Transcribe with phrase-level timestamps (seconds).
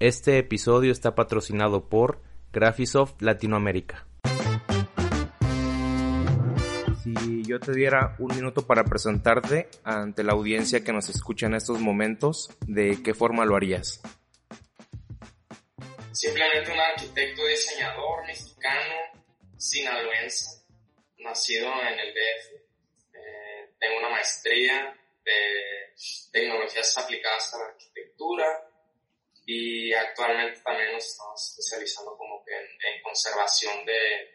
[0.00, 4.06] Este episodio está patrocinado por Graphisoft Latinoamérica.
[7.02, 11.54] Si yo te diera un minuto para presentarte ante la audiencia que nos escucha en
[11.54, 14.00] estos momentos, ¿de qué forma lo harías?
[16.12, 18.94] Simplemente un arquitecto diseñador mexicano,
[19.56, 20.62] sinaloense,
[21.18, 22.54] nacido en el DF.
[23.14, 24.94] Eh, tengo una maestría
[25.24, 28.67] de tecnologías aplicadas a la arquitectura
[29.50, 34.34] y actualmente también nos estamos especializando como que en, conservación de,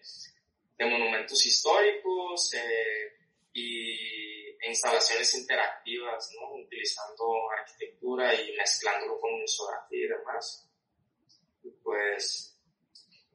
[0.76, 3.14] de, monumentos históricos eh,
[3.54, 6.56] y e instalaciones interactivas, ¿no?
[6.56, 10.68] utilizando arquitectura y mezclándolo con museografía y demás.
[11.64, 12.58] Y pues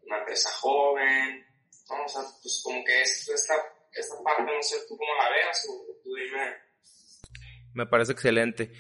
[0.03, 1.47] una empresa joven,
[1.91, 2.05] ¿no?
[2.05, 3.55] o sea, pues como que es esta,
[3.93, 6.57] esta parte, no sé tú cómo la veas o tú dime
[7.75, 8.73] me parece excelente.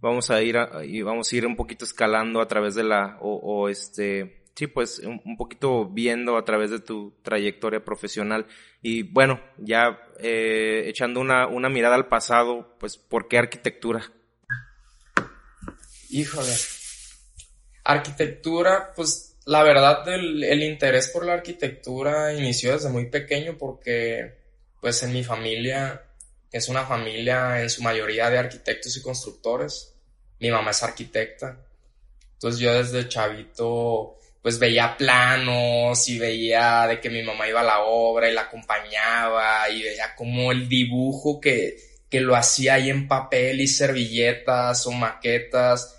[0.00, 3.68] Vamos a ir y vamos a ir un poquito escalando a través de la, o,
[3.68, 8.46] este, sí, pues un, poquito viendo a través de tu trayectoria profesional.
[8.82, 14.12] Y bueno, ya eh, echando una, una mirada al pasado, pues, ¿por qué arquitectura?
[16.10, 16.52] Híjole.
[17.84, 24.44] Arquitectura, pues la verdad el, el, interés por la arquitectura inició desde muy pequeño porque
[24.80, 26.05] pues en mi familia
[26.52, 29.94] es una familia en su mayoría de arquitectos y constructores.
[30.38, 31.58] Mi mamá es arquitecta.
[32.34, 37.64] Entonces yo desde chavito pues veía planos y veía de que mi mamá iba a
[37.64, 41.76] la obra y la acompañaba y veía como el dibujo que,
[42.08, 45.98] que lo hacía ahí en papel y servilletas o maquetas.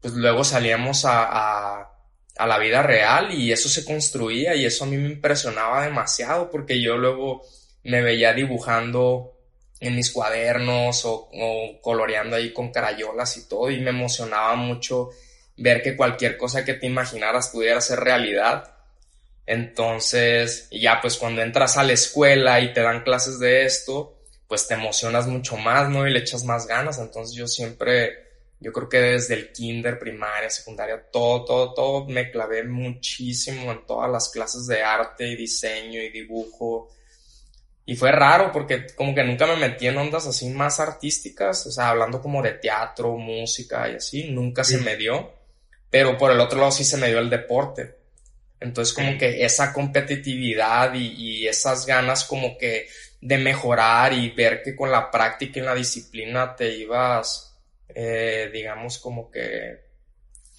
[0.00, 1.92] Pues luego salíamos a, a,
[2.38, 6.50] a la vida real y eso se construía y eso a mí me impresionaba demasiado
[6.50, 7.42] porque yo luego
[7.84, 9.32] me veía dibujando
[9.82, 11.28] en mis cuadernos o,
[11.82, 15.10] coloreando ahí con carayolas y todo y me emocionaba mucho
[15.56, 18.72] ver que cualquier cosa que te imaginaras pudiera ser realidad.
[19.44, 24.68] Entonces, ya pues cuando entras a la escuela y te dan clases de esto, pues
[24.68, 26.06] te emocionas mucho más, ¿no?
[26.06, 27.00] Y le echas más ganas.
[27.00, 28.28] Entonces yo siempre,
[28.60, 33.84] yo creo que desde el kinder, primaria, secundaria, todo, todo, todo, me clavé muchísimo en
[33.84, 36.88] todas las clases de arte y diseño y dibujo
[37.84, 41.72] y fue raro porque como que nunca me metí en ondas así más artísticas, o
[41.72, 45.32] sea, hablando como de teatro, música y así, nunca se me dio.
[45.90, 47.96] Pero por el otro lado sí se me dio el deporte.
[48.60, 52.86] Entonces como que esa competitividad y, y, esas ganas como que
[53.20, 57.56] de mejorar y ver que con la práctica y la disciplina te ibas,
[57.88, 59.80] eh, digamos, como que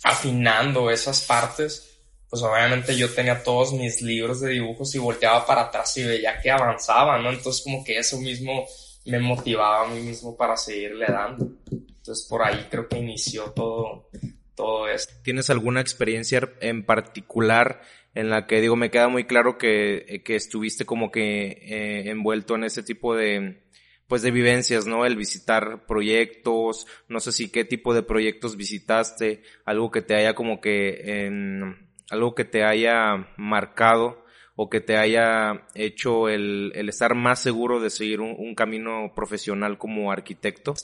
[0.04, 1.93] afinando esas partes
[2.34, 6.42] pues obviamente yo tenía todos mis libros de dibujos y volteaba para atrás y veía
[6.42, 7.30] que avanzaba, ¿no?
[7.30, 8.66] Entonces como que eso mismo
[9.06, 11.48] me motivaba a mí mismo para seguirle dando.
[11.72, 14.10] Entonces por ahí creo que inició todo,
[14.56, 15.14] todo esto.
[15.22, 17.82] ¿Tienes alguna experiencia en particular
[18.16, 22.56] en la que digo, me queda muy claro que, que estuviste como que eh, envuelto
[22.56, 23.62] en ese tipo de,
[24.08, 25.06] pues de vivencias, ¿no?
[25.06, 30.34] El visitar proyectos, no sé si qué tipo de proyectos visitaste, algo que te haya
[30.34, 34.24] como que en, algo que te haya marcado
[34.56, 40.12] o que te haya hecho el, estar más seguro de seguir un, camino profesional como
[40.12, 40.76] arquitecto?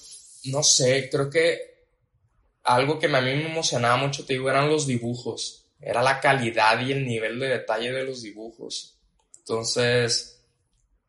[0.45, 1.69] No sé, creo que
[2.63, 5.67] algo que a mí me emocionaba mucho, te digo, eran los dibujos.
[5.79, 8.99] Era la calidad y el nivel de detalle de los dibujos.
[9.37, 10.43] Entonces,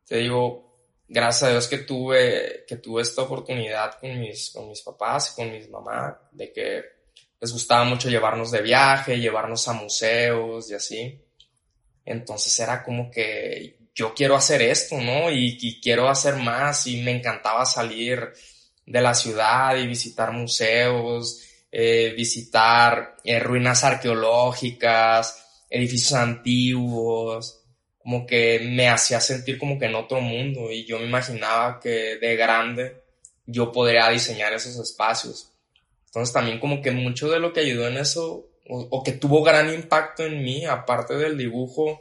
[0.07, 0.71] te digo,
[1.09, 5.37] gracias a Dios que tuve, que tuve esta oportunidad con mis, con mis papás y
[5.37, 6.85] con mis mamás, de que
[7.41, 11.21] les gustaba mucho llevarnos de viaje, llevarnos a museos y así.
[12.05, 15.31] Entonces era como que yo quiero hacer esto, ¿no?
[15.31, 18.33] Y, quiero hacer más y me encantaba salir
[18.87, 27.63] de la ciudad y visitar museos, eh, visitar eh, ruinas arqueológicas, edificios antiguos,
[27.99, 32.17] como que me hacía sentir como que en otro mundo y yo me imaginaba que
[32.17, 33.03] de grande
[33.47, 35.50] yo podría diseñar esos espacios.
[36.11, 39.73] Entonces también como que mucho de lo que ayudó en eso, o, que tuvo gran
[39.73, 42.01] impacto en mí, aparte del dibujo,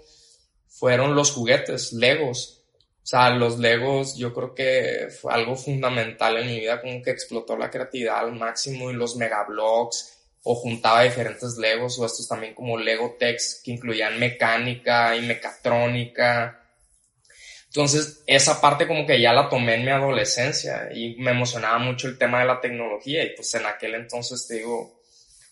[0.68, 2.64] fueron los juguetes, Legos.
[3.04, 7.12] O sea, los Legos yo creo que fue algo fundamental en mi vida, como que
[7.12, 12.56] explotó la creatividad al máximo y los megablocks, o juntaba diferentes Legos, o estos también
[12.56, 16.59] como Lego Tex, que incluían mecánica y mecatrónica,
[17.70, 22.08] entonces, esa parte como que ya la tomé en mi adolescencia y me emocionaba mucho
[22.08, 23.24] el tema de la tecnología.
[23.24, 25.02] Y pues en aquel entonces, digo,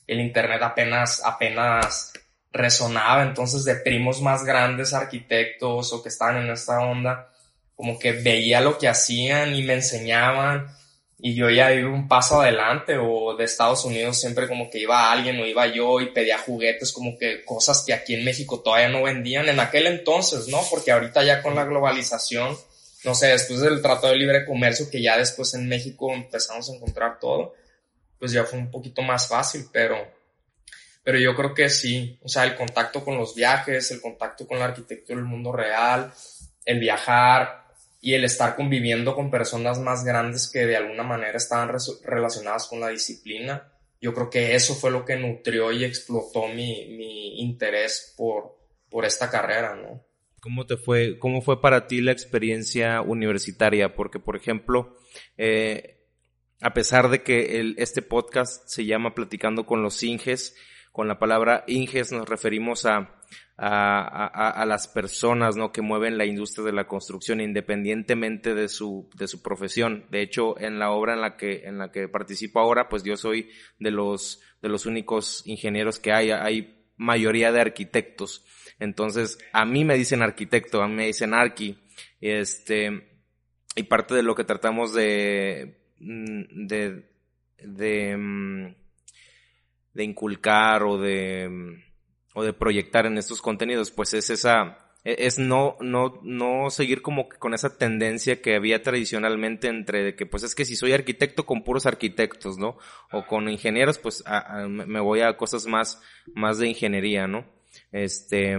[0.08, 2.14] el internet apenas, apenas
[2.52, 7.32] resonaba, entonces de primos más grandes, arquitectos o que estaban en esta onda,
[7.76, 10.76] como que veía lo que hacían y me enseñaban
[11.20, 15.12] y yo ya iba un paso adelante o de Estados Unidos siempre como que iba
[15.12, 18.90] alguien o iba yo y pedía juguetes como que cosas que aquí en México todavía
[18.90, 20.62] no vendían en aquel entonces, ¿no?
[20.70, 22.56] Porque ahorita ya con la globalización,
[23.04, 26.76] no sé, después del Tratado de Libre Comercio que ya después en México empezamos a
[26.76, 27.56] encontrar todo,
[28.20, 30.16] pues ya fue un poquito más fácil, pero
[31.04, 34.60] pero yo creo que sí, o sea, el contacto con los viajes, el contacto con
[34.60, 36.12] la arquitectura del mundo real,
[36.66, 37.67] el viajar,
[38.08, 41.70] y el estar conviviendo con personas más grandes que de alguna manera estaban
[42.06, 43.70] relacionadas con la disciplina,
[44.00, 48.60] yo creo que eso fue lo que nutrió y explotó mi, mi interés por,
[48.90, 50.06] por esta carrera, ¿no?
[50.40, 53.94] ¿Cómo te fue, cómo fue para ti la experiencia universitaria?
[53.94, 54.96] Porque, por ejemplo,
[55.38, 56.06] eh,
[56.62, 60.56] a pesar de que este podcast se llama Platicando con los Inges,
[60.98, 63.22] con la palabra Inges nos referimos a,
[63.56, 65.72] a, a, las personas ¿no?
[65.72, 70.08] que mueven la industria de la construcción independientemente de su, de su profesión.
[70.10, 73.16] De hecho, en la obra en la que, en la que participo ahora, pues yo
[73.16, 76.32] soy de los, de los únicos ingenieros que hay.
[76.32, 78.44] Hay mayoría de arquitectos.
[78.80, 81.78] Entonces, a mí me dicen arquitecto, a mí me dicen arqui.
[82.20, 83.22] Este,
[83.76, 87.08] y parte de lo que tratamos de, mm, de,
[87.60, 88.87] de, mm,
[89.98, 91.84] de inculcar o de,
[92.36, 97.02] o de proyectar en estos contenidos, pues es esa, e, es no, no, no seguir
[97.02, 101.48] como con esa tendencia que había tradicionalmente entre que pues es que si soy arquitecto
[101.48, 102.78] con puros arquitectos, ¿no?
[103.12, 104.24] O con ingenieros, pues
[104.70, 106.00] me voy a cosas más,
[106.36, 107.46] más de ingeniería, ¿no?
[107.92, 108.56] Este,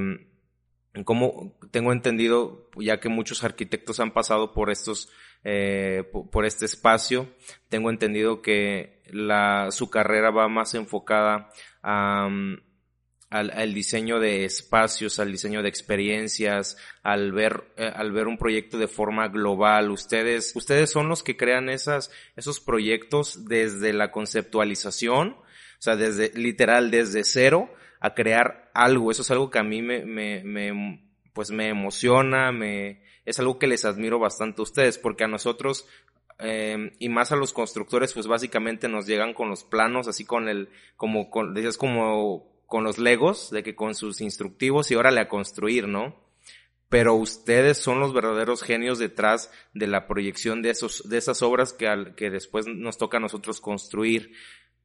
[1.05, 5.09] como tengo entendido, ya que muchos arquitectos han pasado por estos,
[5.45, 7.29] eh, por este espacio,
[7.69, 11.51] tengo entendido que la, su carrera va más enfocada
[11.83, 12.29] a,
[13.31, 18.79] al, diseño de espacios, al diseño de experiencias, al ver, eh, al ver un proyecto
[18.79, 19.91] de forma global.
[19.91, 26.33] Ustedes, ustedes son los que crean esas, esos proyectos desde la conceptualización, o sea, desde,
[26.35, 27.71] literal, desde cero
[28.01, 29.11] a crear algo.
[29.11, 33.59] Eso es algo que a mí me, me, me pues me emociona, me, es algo
[33.59, 35.87] que les admiro bastante a ustedes, porque a nosotros,
[36.39, 40.49] eh, y más a los constructores, pues básicamente nos llegan con los planos, así con
[40.49, 45.21] el, como, con, decías como con los legos, de que con sus instructivos y órale
[45.21, 46.17] a construir, ¿no?
[46.89, 51.75] Pero ustedes son los verdaderos genios detrás de la proyección de esos, de esas obras
[51.75, 54.33] que, al, que después nos toca a nosotros construir.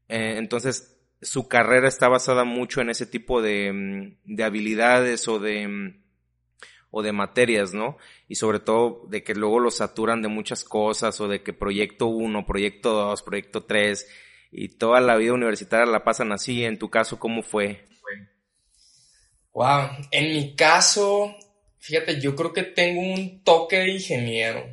[0.09, 5.39] Eh, entonces, su carrera está basada mucho en ese tipo de, mm, de habilidades o
[5.39, 6.02] de, mm,
[6.95, 7.97] o de materias, ¿no?
[8.27, 12.05] Y sobre todo de que luego los saturan de muchas cosas o de que proyecto
[12.05, 14.07] 1, proyecto 2, proyecto 3
[14.51, 16.63] y toda la vida universitaria la pasan así.
[16.63, 17.83] En tu caso, ¿cómo fue?
[19.53, 21.35] Wow, en mi caso,
[21.79, 24.63] fíjate, yo creo que tengo un toque de ingeniero,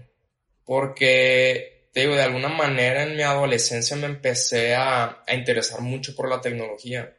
[0.66, 6.14] porque, te digo, de alguna manera en mi adolescencia me empecé a, a interesar mucho
[6.14, 7.16] por la tecnología,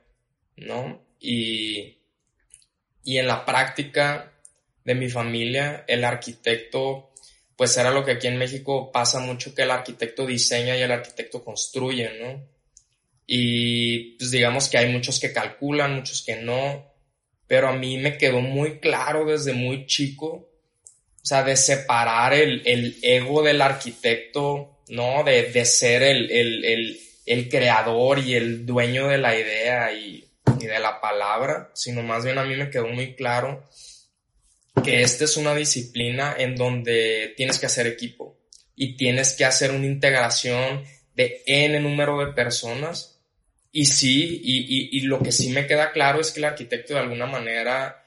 [0.57, 1.03] ¿no?
[1.19, 1.97] Y,
[3.03, 4.31] y en la práctica
[4.83, 7.11] de mi familia, el arquitecto,
[7.55, 10.91] pues era lo que aquí en México pasa mucho, que el arquitecto diseña y el
[10.91, 12.43] arquitecto construye, ¿no?
[13.27, 16.91] Y pues digamos que hay muchos que calculan, muchos que no,
[17.47, 22.63] pero a mí me quedó muy claro desde muy chico, o sea, de separar el,
[22.65, 25.23] el ego del arquitecto, ¿no?
[25.23, 30.27] De, de ser el, el, el, creador y el dueño de la idea y,
[30.59, 33.63] y de la palabra, sino más bien a mí me quedó muy claro
[34.83, 38.37] que esta es una disciplina en donde tienes que hacer equipo
[38.75, 43.19] y tienes que hacer una integración de N número de personas
[43.71, 46.99] y sí, y, y, lo que sí me queda claro es que el arquitecto de
[46.99, 48.03] alguna manera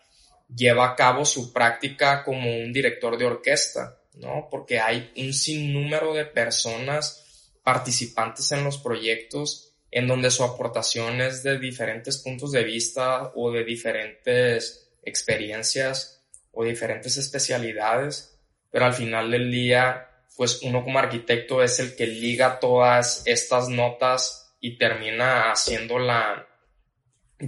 [0.54, 4.48] lleva a cabo su práctica como un director de orquesta, ¿no?
[4.50, 7.24] Porque hay un sinnúmero de personas
[7.62, 13.50] participantes en los proyectos en donde su aportación es de diferentes puntos de vista o
[13.50, 16.13] de diferentes experiencias
[16.54, 18.38] o diferentes especialidades,
[18.70, 23.68] pero al final del día, pues uno como arquitecto es el que liga todas estas
[23.68, 26.46] notas y termina haciendo la,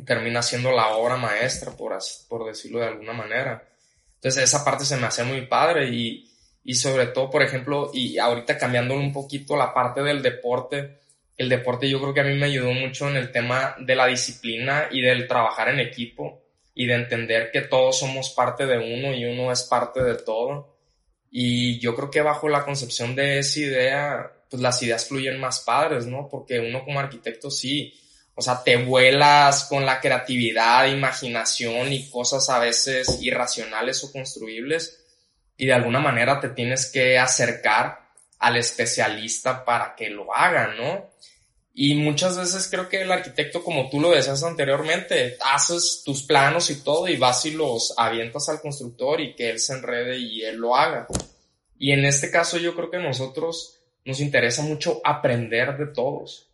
[0.05, 1.97] termina haciendo la obra maestra, por,
[2.29, 3.67] por decirlo de alguna manera.
[4.15, 6.31] Entonces esa parte se me hace muy padre y,
[6.65, 11.01] y sobre todo, por ejemplo, y ahorita cambiando un poquito la parte del deporte,
[11.37, 14.07] el deporte yo creo que a mí me ayudó mucho en el tema de la
[14.07, 16.46] disciplina y del trabajar en equipo
[16.79, 20.77] y de entender que todos somos parte de uno y uno es parte de todo.
[21.31, 25.61] Y yo creo que bajo la concepción de esa idea, pues las ideas fluyen más
[25.61, 26.29] padres, ¿no?
[26.29, 27.99] Porque uno como arquitecto sí,
[28.35, 35.03] o sea, te vuelas con la creatividad, imaginación y cosas a veces irracionales o construibles
[35.57, 38.01] y de alguna manera te tienes que acercar
[38.39, 41.09] al especialista para que lo haga, ¿no?
[41.79, 46.71] Y muchas veces creo que el arquitecto, como tú lo decías anteriormente, haces tus planos
[46.71, 50.43] y todo y vas y los avientas al constructor y que él se enrede y
[50.43, 51.07] él lo haga.
[51.79, 56.49] Y en este caso yo creo que nosotros nos interesa mucho aprender de todos.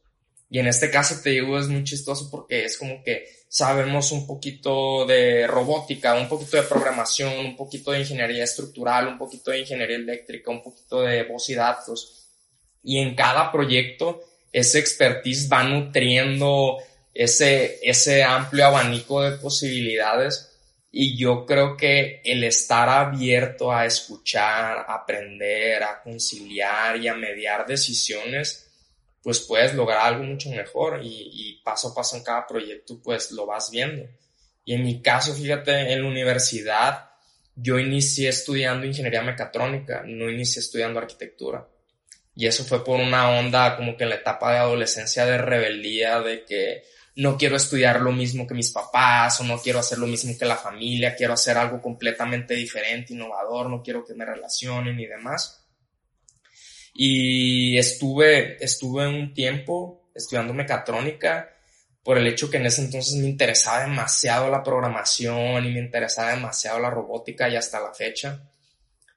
[0.51, 4.27] Y en este caso te digo es muy chistoso porque es como que sabemos un
[4.27, 9.61] poquito de robótica, un poquito de programación, un poquito de ingeniería estructural, un poquito de
[9.61, 12.27] ingeniería eléctrica, un poquito de voz y datos.
[12.83, 14.21] Y en cada proyecto
[14.53, 16.79] ese expertise va nutriendo
[17.15, 20.51] ese, ese amplio abanico de posibilidades
[20.91, 27.15] y yo creo que el estar abierto a escuchar, a aprender, a conciliar y a
[27.15, 28.69] mediar decisiones,
[29.23, 33.31] pues puedes lograr algo mucho mejor y, y, paso a paso en cada proyecto pues
[33.31, 34.07] lo vas viendo.
[34.65, 37.11] Y en mi caso, fíjate, en la universidad
[37.55, 41.67] yo inicié estudiando ingeniería mecatrónica, no inicié estudiando arquitectura.
[42.35, 46.21] Y eso fue por una onda como que en la etapa de adolescencia de rebeldía,
[46.21, 46.85] de que
[47.17, 50.47] no quiero estudiar lo mismo que mis papás o no quiero hacer lo mismo que
[50.47, 55.67] la familia, quiero hacer algo completamente diferente, innovador, no quiero que me relacionen y demás.
[56.95, 61.51] Y estuve, estuve un tiempo estudiando mecatrónica
[62.03, 66.31] por el hecho que en ese entonces me interesaba demasiado la programación y me interesaba
[66.31, 68.43] demasiado la robótica y hasta la fecha.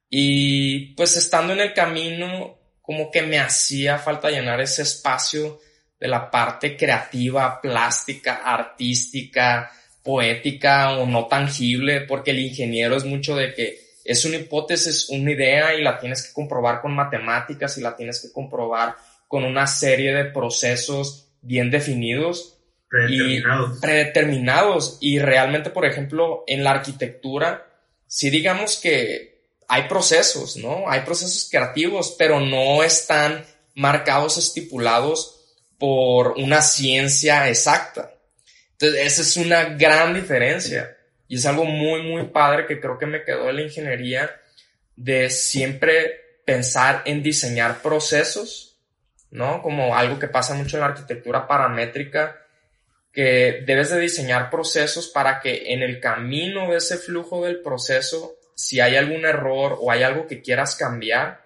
[0.10, 5.60] Y pues estando en el camino como que me hacía falta llenar ese espacio
[6.00, 9.72] de la parte creativa, plástica, artística,
[10.04, 15.32] poética o no tangible, porque el ingeniero es mucho de que es una hipótesis, una
[15.32, 18.96] idea y la tienes que comprobar con matemáticas y la tienes que comprobar
[19.28, 23.78] con una serie de procesos bien definidos predeterminados.
[23.78, 27.68] y predeterminados y realmente por ejemplo en la arquitectura
[28.08, 29.35] si digamos que
[29.68, 30.90] hay procesos, ¿no?
[30.90, 33.46] Hay procesos creativos, pero no están
[33.76, 35.36] marcados, estipulados
[35.78, 38.14] por una ciencia exacta.
[38.74, 40.96] Entonces, esa es una gran diferencia.
[41.28, 44.30] Y es algo muy, muy padre que creo que me quedó de la ingeniería
[44.96, 48.78] de siempre pensar en diseñar procesos,
[49.32, 49.62] ¿no?
[49.62, 52.42] Como algo que pasa mucho en la arquitectura paramétrica,
[53.12, 58.35] que debes de diseñar procesos para que en el camino de ese flujo del proceso
[58.56, 61.46] si hay algún error o hay algo que quieras cambiar,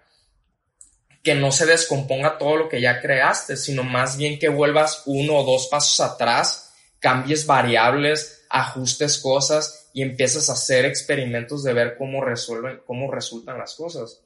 [1.23, 5.35] que no se descomponga todo lo que ya creaste, sino más bien que vuelvas uno
[5.35, 11.97] o dos pasos atrás, cambies variables, ajustes cosas y empieces a hacer experimentos de ver
[11.97, 14.21] cómo resuelven, cómo resultan las cosas.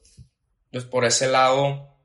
[0.66, 1.96] Entonces, por ese lado,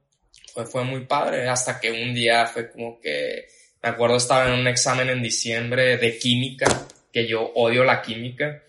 [0.53, 3.47] fue, fue muy padre, hasta que un día fue como que,
[3.81, 8.63] me acuerdo, estaba en un examen en diciembre de química, que yo odio la química.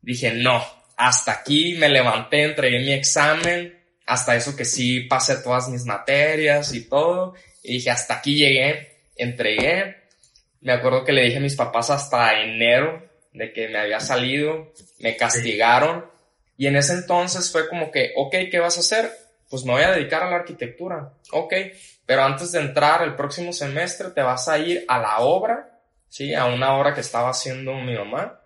[0.00, 5.68] Dije, no, hasta aquí me levanté, entregué mi examen, hasta eso que sí pasé todas
[5.68, 9.96] mis materias y todo, y dije, hasta aquí llegué, entregué.
[10.60, 14.72] Me acuerdo que le dije a mis papás hasta enero de que me había salido,
[14.98, 16.04] me castigaron,
[16.56, 19.08] y en ese entonces fue como que, ok, ¿qué vas a hacer?
[19.48, 21.54] Pues me voy a dedicar a la arquitectura, ok,
[22.06, 25.78] pero antes de entrar el próximo semestre te vas a ir a la obra,
[26.08, 26.34] ¿sí?
[26.34, 28.37] A una obra que estaba haciendo mi mamá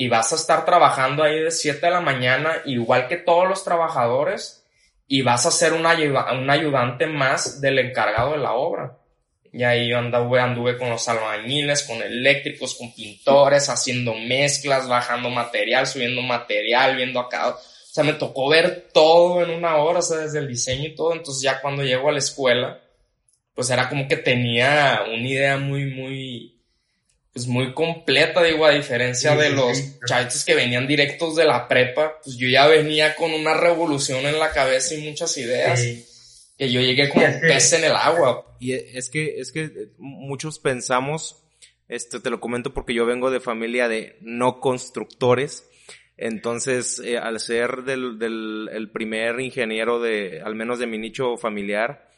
[0.00, 3.64] y vas a estar trabajando ahí de 7 de la mañana, igual que todos los
[3.64, 4.64] trabajadores,
[5.08, 8.96] y vas a ser un, ayudante más del encargado de la obra.
[9.52, 15.84] Y ahí anduve, anduve con los albañiles, con eléctricos, con pintores, haciendo mezclas, bajando material,
[15.88, 17.48] subiendo material, viendo acá.
[17.48, 20.94] O sea, me tocó ver todo en una hora, o sea, desde el diseño y
[20.94, 21.12] todo.
[21.12, 22.80] Entonces ya cuando llego a la escuela,
[23.52, 26.57] pues era como que tenía una idea muy, muy,
[27.38, 30.44] pues muy completa, digo, a diferencia de los sí.
[30.44, 34.50] que venían directos de la prepa, pues yo ya venía con una revolución en la
[34.50, 35.80] cabeza y muchas ideas.
[36.58, 38.56] Que yo llegué como un pez en el agua.
[38.58, 41.44] Y es que, es que muchos pensamos,
[41.86, 45.64] este, te lo comento porque yo vengo de familia de no constructores.
[46.16, 51.36] Entonces, eh, al ser del, del el primer ingeniero de, al menos de mi nicho
[51.36, 52.10] familiar,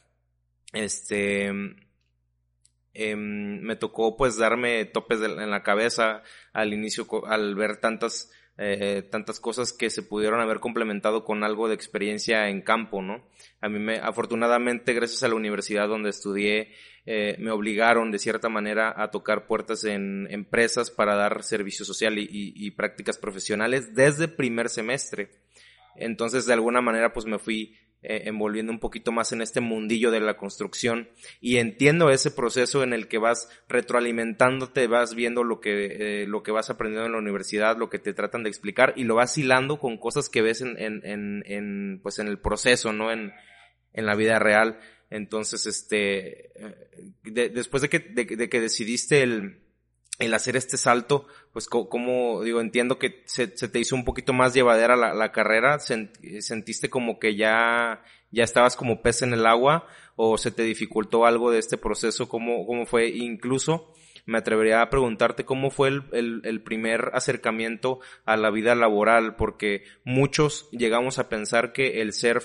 [0.72, 1.52] este,
[2.94, 8.30] eh, me tocó pues darme topes en la cabeza al inicio al ver tantas
[8.62, 13.26] eh, tantas cosas que se pudieron haber complementado con algo de experiencia en campo, ¿no?
[13.62, 16.74] A mí me, afortunadamente, gracias a la universidad donde estudié,
[17.06, 22.18] eh, me obligaron de cierta manera a tocar puertas en empresas para dar servicio social
[22.18, 25.30] y, y prácticas profesionales desde primer semestre.
[25.96, 30.10] Entonces, de alguna manera, pues me fui eh, envolviendo un poquito más en este mundillo
[30.10, 31.08] de la construcción
[31.40, 36.42] y entiendo ese proceso en el que vas retroalimentándote, vas viendo lo que, eh, lo
[36.42, 39.36] que vas aprendiendo en la universidad, lo que te tratan de explicar y lo vas
[39.36, 43.12] hilando con cosas que ves en, en, en, pues en el proceso, ¿no?
[43.12, 43.32] En,
[43.92, 44.78] en la vida real.
[45.10, 49.60] Entonces, este, eh, después de que, de, que decidiste el,
[50.20, 54.32] el hacer este salto, pues como, digo, entiendo que se, se, te hizo un poquito
[54.32, 59.46] más llevadera la, la carrera, sentiste como que ya, ya estabas como pez en el
[59.46, 59.86] agua,
[60.16, 63.92] o se te dificultó algo de este proceso, cómo, cómo fue, incluso,
[64.30, 70.70] me atrevería a preguntarte cómo fue el, primer acercamiento a la vida laboral, porque muchos
[70.70, 72.40] llegamos a pensar que el ser,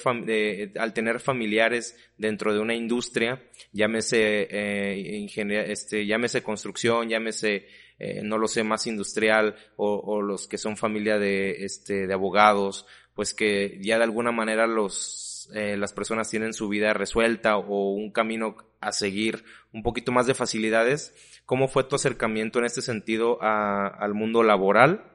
[0.79, 5.27] al tener familiares dentro de una industria, llámese eh,
[5.67, 7.67] este, llámese construcción, llámese
[7.99, 12.13] eh, no lo sé, más industrial o, o, los que son familia de, este, de
[12.13, 17.57] abogados, pues que ya de alguna manera los, eh, las personas tienen su vida resuelta
[17.57, 21.13] o un camino a seguir un poquito más de facilidades
[21.45, 25.11] ¿Cómo fue tu acercamiento en este sentido al mundo laboral?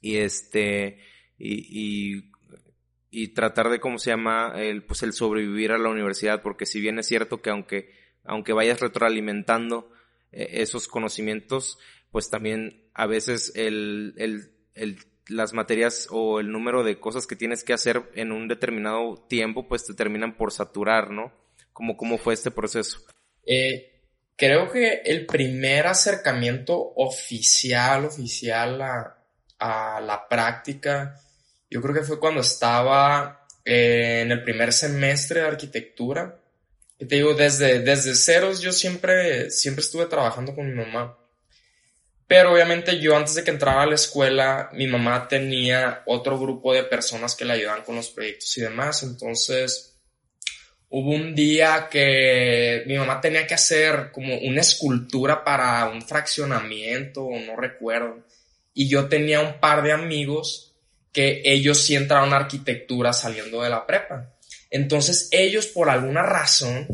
[0.00, 0.98] Y este,
[1.38, 2.24] y,
[3.34, 4.54] tratar de, ¿cómo se llama?
[4.56, 7.92] El, pues el sobrevivir a la universidad, porque si bien es cierto que aunque,
[8.24, 9.92] aunque vayas retroalimentando
[10.32, 11.78] eh, esos conocimientos,
[12.10, 14.14] pues también a veces el,
[14.74, 19.16] el las materias o el número de cosas que tienes que hacer en un determinado
[19.28, 21.32] tiempo, pues te terminan por saturar, ¿no?
[21.72, 22.98] ¿Cómo, cómo fue este proceso?
[23.46, 23.98] Eh,
[24.38, 31.20] Creo que el primer acercamiento oficial, oficial a, la práctica,
[31.68, 36.38] yo creo que fue cuando estaba eh, en el primer semestre de arquitectura.
[37.00, 41.17] Y te digo, desde, desde ceros yo siempre, siempre estuve trabajando con mi mamá.
[42.28, 46.72] Pero obviamente yo antes de que entrara a la escuela, mi mamá tenía otro grupo
[46.72, 49.02] de personas que le ayudaban con los proyectos y demás.
[49.02, 49.98] Entonces,
[50.90, 57.28] Hubo un día que mi mamá tenía que hacer como una escultura para un fraccionamiento,
[57.46, 58.24] no recuerdo.
[58.72, 60.74] Y yo tenía un par de amigos
[61.12, 64.34] que ellos sí entraron a arquitectura saliendo de la prepa.
[64.70, 66.86] Entonces ellos, por alguna razón,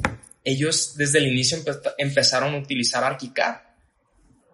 [0.42, 1.58] ellos desde el inicio
[1.96, 3.58] empezaron a utilizar ArchiCAD.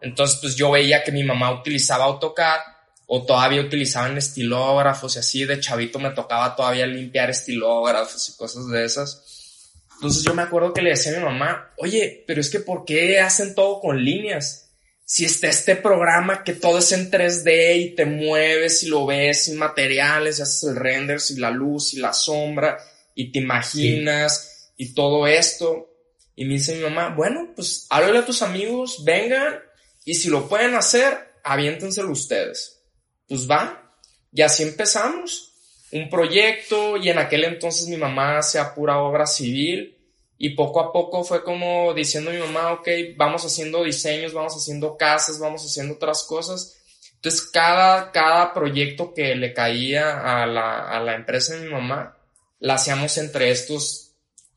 [0.01, 2.61] Entonces, pues yo veía que mi mamá utilizaba AutoCAD
[3.07, 5.45] o todavía utilizaban estilógrafos y así.
[5.45, 9.71] De chavito me tocaba todavía limpiar estilógrafos y cosas de esas.
[9.95, 12.85] Entonces yo me acuerdo que le decía a mi mamá, oye, pero es que ¿por
[12.85, 14.71] qué hacen todo con líneas?
[15.05, 19.45] Si está este programa que todo es en 3D y te mueves y lo ves
[19.45, 22.79] sin materiales, y haces el render, y la luz y la sombra
[23.15, 25.89] y te imaginas y todo esto.
[26.37, 29.61] Y me dice mi mamá, bueno, pues háblale a tus amigos, vengan
[30.05, 32.83] y si lo pueden hacer, aviéntenselo ustedes.
[33.29, 33.97] Pues va,
[34.33, 35.53] y así empezamos
[35.93, 39.97] un proyecto y en aquel entonces mi mamá hacía pura obra civil
[40.39, 44.97] y poco a poco fue como diciendo mi mamá, ok, vamos haciendo diseños, vamos haciendo
[44.97, 46.77] casas, vamos haciendo otras cosas.
[47.17, 52.17] Entonces cada, cada proyecto que le caía a la, a la empresa de mi mamá,
[52.59, 54.13] la hacíamos entre estos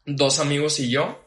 [0.06, 1.19] dos amigos y yo,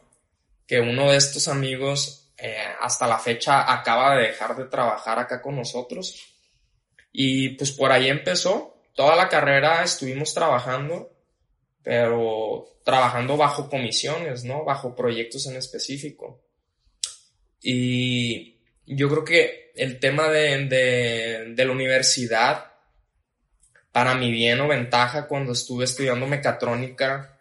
[0.65, 5.41] que uno de estos amigos eh, hasta la fecha acaba de dejar de trabajar acá
[5.41, 6.33] con nosotros.
[7.11, 11.15] Y pues por ahí empezó toda la carrera estuvimos trabajando,
[11.83, 14.65] pero trabajando bajo comisiones, ¿no?
[14.65, 16.43] Bajo proyectos en específico.
[17.61, 20.65] Y yo creo que el tema de,
[21.55, 22.71] de, la universidad,
[23.91, 27.39] para mi bien o ventaja, cuando estuve estudiando mecatrónica,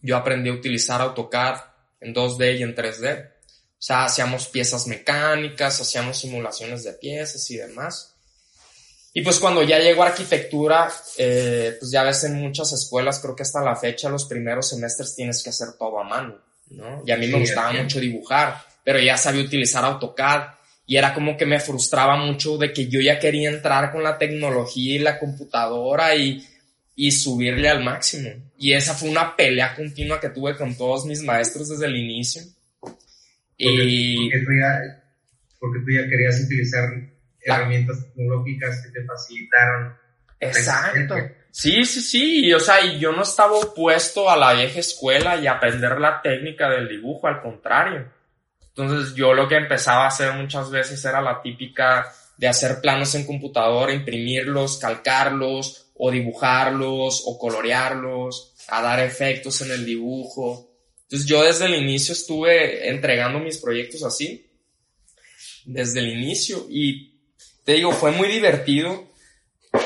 [0.00, 1.62] yo aprendí a utilizar AutoCAD
[2.00, 3.32] en 2D y en 3D.
[3.82, 8.14] O sea, hacíamos piezas mecánicas, hacíamos simulaciones de piezas y demás.
[9.12, 13.42] Y pues cuando ya llegó arquitectura, eh, pues ya ves en muchas escuelas, creo que
[13.42, 16.38] hasta la fecha, los primeros semestres tienes que hacer todo a mano,
[16.70, 17.02] ¿no?
[17.04, 20.42] Y a mí me gustaba mucho dibujar, pero ya sabía utilizar AutoCAD
[20.86, 24.16] y era como que me frustraba mucho de que yo ya quería entrar con la
[24.16, 26.46] tecnología y la computadora y,
[26.94, 28.30] y subirle al máximo.
[28.56, 32.42] Y esa fue una pelea continua que tuve con todos mis maestros desde el inicio.
[33.70, 34.30] Y...
[34.30, 35.02] Porque tú, ya,
[35.58, 36.90] porque tú ya querías utilizar
[37.40, 39.94] herramientas tecnológicas que te facilitaron.
[40.40, 41.16] Exacto.
[41.50, 42.52] Sí, sí, sí.
[42.54, 46.88] o sea, yo no estaba opuesto a la vieja escuela y aprender la técnica del
[46.88, 48.10] dibujo, al contrario.
[48.68, 53.14] Entonces yo lo que empezaba a hacer muchas veces era la típica de hacer planos
[53.14, 60.71] en computadora, imprimirlos, calcarlos o dibujarlos o colorearlos, a dar efectos en el dibujo.
[61.12, 64.50] Entonces yo desde el inicio estuve entregando mis proyectos así,
[65.66, 67.20] desde el inicio y
[67.64, 69.12] te digo, fue muy divertido.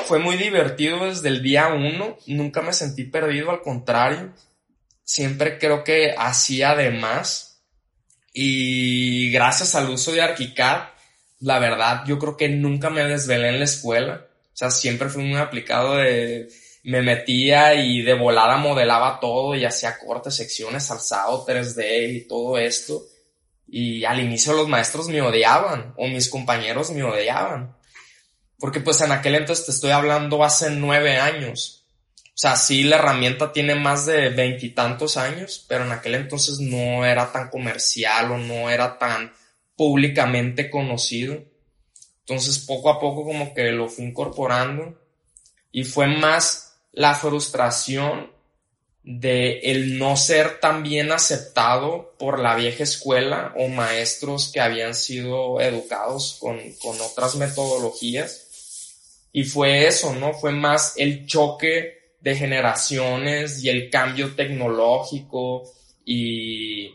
[0.05, 2.17] Fue muy divertido desde el día uno.
[2.27, 4.33] Nunca me sentí perdido, al contrario.
[5.03, 7.61] Siempre creo que hacía de más.
[8.31, 10.91] Y gracias al uso de ArchiCAD,
[11.41, 14.27] la verdad, yo creo que nunca me desvelé en la escuela.
[14.53, 16.47] O sea, siempre fui muy aplicado de
[16.87, 22.57] me metía y de volada modelaba todo y hacía cortes, secciones, alzado 3D y todo
[22.57, 23.03] esto.
[23.67, 27.75] Y al inicio los maestros me odiaban o mis compañeros me odiaban.
[28.57, 31.85] Porque pues en aquel entonces te estoy hablando hace nueve años.
[32.27, 37.05] O sea, sí la herramienta tiene más de veintitantos años, pero en aquel entonces no
[37.05, 39.33] era tan comercial o no era tan
[39.75, 41.43] públicamente conocido.
[42.19, 44.97] Entonces poco a poco como que lo fui incorporando
[45.69, 46.66] y fue más
[46.97, 48.31] la frustración
[49.03, 54.95] de el no ser tan bien aceptado por la vieja escuela o maestros que habían
[54.95, 59.27] sido educados con, con otras metodologías.
[59.31, 60.33] Y fue eso, ¿no?
[60.33, 65.71] Fue más el choque de generaciones y el cambio tecnológico
[66.03, 66.87] y,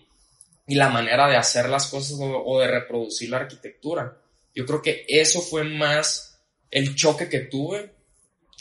[0.66, 4.18] y la manera de hacer las cosas o, de reproducir la arquitectura.
[4.52, 6.40] Yo creo que eso fue más
[6.72, 8.01] el choque que tuve.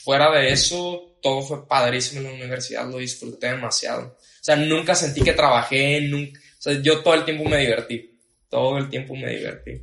[0.04, 4.18] Fuera de eso, todo fue padrísimo en la universidad, lo disfruté demasiado.
[4.18, 8.20] O sea, nunca sentí que trabajé, nunca, o sea, yo todo el tiempo me divertí,
[8.50, 9.82] todo el tiempo me divertí.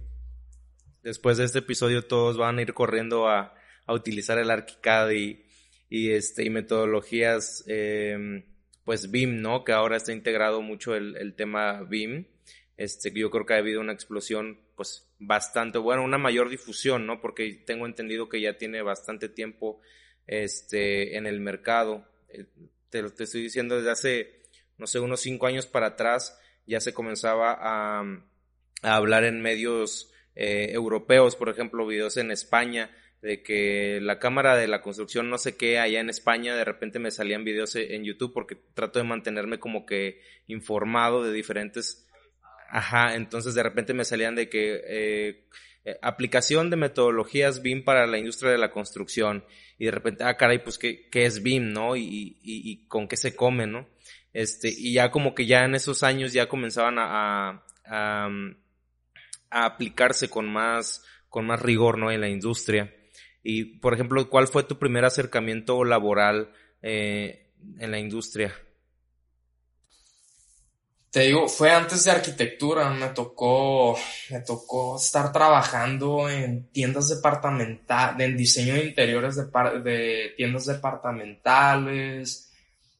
[1.02, 3.54] Después de este episodio todos van a ir corriendo a,
[3.86, 5.44] a utilizar el ArchiCAD y,
[5.88, 8.44] y, este, y metodologías, eh,
[8.84, 9.64] pues BIM, ¿no?
[9.64, 12.26] Que ahora está integrado mucho el, el tema BIM.
[12.76, 17.20] Este, yo creo que ha habido una explosión, pues, bastante, bueno, una mayor difusión, ¿no?
[17.20, 19.80] Porque tengo entendido que ya tiene bastante tiempo,
[20.28, 22.06] este, en el mercado.
[22.28, 22.44] Eh,
[22.90, 24.42] te lo te estoy diciendo desde hace,
[24.76, 28.04] no sé, unos cinco años para atrás, ya se comenzaba a,
[28.82, 34.68] hablar en medios eh, europeos, por ejemplo, videos en España, de que la cámara de
[34.68, 38.04] la construcción no sé qué allá en España, de repente me salían videos e, en
[38.04, 42.06] YouTube porque trato de mantenerme como que informado de diferentes,
[42.70, 45.48] ajá, entonces de repente me salían de que eh,
[45.90, 49.44] eh, aplicación de metodologías BIM para la industria de la construcción
[49.78, 51.96] y de repente, ah, caray, pues qué, es BIM, ¿no?
[51.96, 53.86] Y, con qué se come, ¿no?
[54.32, 57.62] Este, y ya como que ya en esos años ya comenzaban a
[59.50, 62.10] aplicarse con más, con más rigor, ¿no?
[62.10, 62.94] En la industria.
[63.42, 68.54] Y, por ejemplo, ¿cuál fue tu primer acercamiento laboral eh, en la industria?
[71.10, 73.96] Te digo, fue antes de arquitectura, me tocó,
[74.30, 79.44] me tocó estar trabajando en tiendas departamentales, en diseño de interiores de,
[79.82, 82.52] de tiendas departamentales,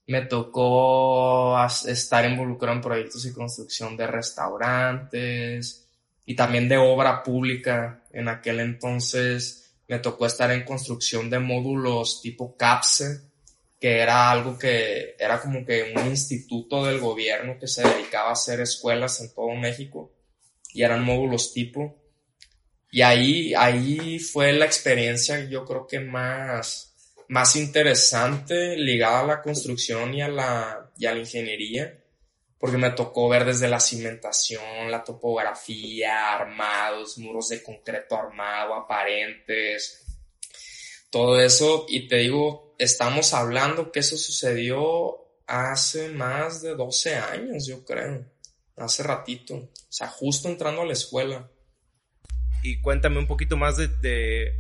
[0.09, 1.55] me tocó
[1.87, 5.87] estar involucrado en proyectos y construcción de restaurantes
[6.25, 8.05] y también de obra pública.
[8.11, 13.28] En aquel entonces me tocó estar en construcción de módulos tipo CAPSE,
[13.81, 18.33] que era algo que era como que un instituto del gobierno que se dedicaba a
[18.33, 20.13] hacer escuelas en todo México
[20.73, 21.97] y eran módulos tipo.
[22.91, 26.95] Y ahí, ahí fue la experiencia yo creo que más,
[27.29, 31.99] más interesante ligada a la construcción y a la, y a la ingeniería
[32.59, 40.05] porque me tocó ver desde la cimentación, la topografía, armados, muros de concreto armado, aparentes,
[41.09, 41.87] todo eso.
[41.89, 48.25] Y te digo, estamos hablando que eso sucedió hace más de 12 años, yo creo,
[48.77, 51.51] hace ratito, o sea, justo entrando a la escuela.
[52.63, 54.55] Y cuéntame un poquito más de,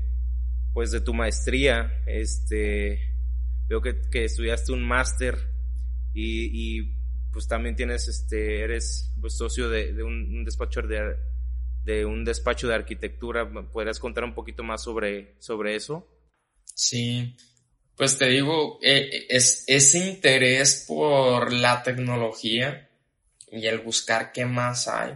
[0.72, 3.16] pues de tu maestría, este,
[3.68, 5.36] veo que, que estudiaste un máster
[6.14, 6.98] y, y
[7.32, 11.16] pues también tienes, este, eres pues, socio de, de un, despacho de,
[11.84, 13.48] de un despacho de arquitectura.
[13.70, 16.08] ¿Podrías contar un poquito más sobre, sobre eso?
[16.74, 17.36] Sí,
[17.98, 22.88] pues te digo, eh, es, ese interés por la tecnología
[23.50, 25.14] y el buscar qué más hay,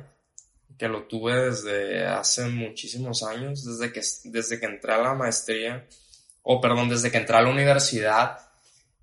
[0.76, 5.86] que lo tuve desde hace muchísimos años, desde que, desde que entré a la maestría,
[6.42, 8.36] o perdón, desde que entré a la universidad,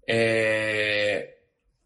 [0.05, 1.37] eh,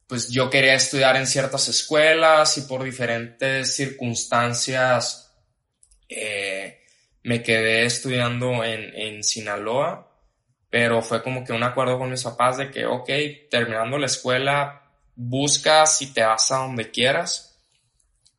[0.08, 5.32] pues yo quería estudiar en ciertas escuelas y por diferentes circunstancias
[6.10, 6.79] eh,
[7.21, 10.10] me quedé estudiando en, en Sinaloa,
[10.73, 13.07] pero fue como que un acuerdo con mis papás de que, ok,
[13.47, 14.81] terminando la escuela,
[15.13, 17.62] buscas y te vas a donde quieras.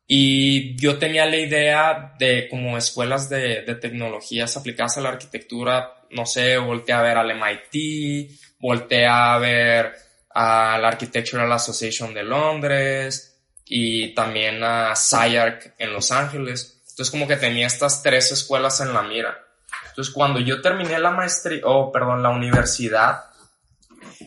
[0.05, 6.05] Y yo tenía la idea de como escuelas de, de tecnologías aplicadas a la arquitectura,
[6.09, 9.93] no sé, volteé a ver al MIT, volteé a ver
[10.33, 16.81] a la Architectural Association de Londres y también a SciArc en Los Ángeles.
[16.89, 19.44] Entonces como que tenía estas tres escuelas en la mira.
[19.89, 23.25] Entonces cuando yo terminé la maestría, oh, perdón, la universidad,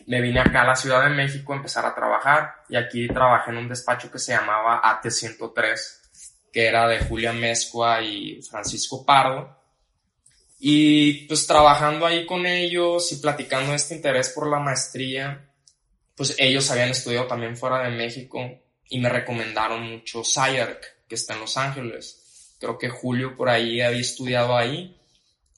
[0.07, 3.51] me vine acá a la Ciudad de México a empezar a trabajar y aquí trabajé
[3.51, 5.79] en un despacho que se llamaba AT103,
[6.51, 9.57] que era de Julia Mezcua y Francisco Pardo.
[10.59, 15.49] Y pues trabajando ahí con ellos y platicando este interés por la maestría,
[16.15, 18.39] pues ellos habían estudiado también fuera de México
[18.89, 22.55] y me recomendaron mucho SciArc, que está en Los Ángeles.
[22.59, 24.98] Creo que Julio por ahí había estudiado ahí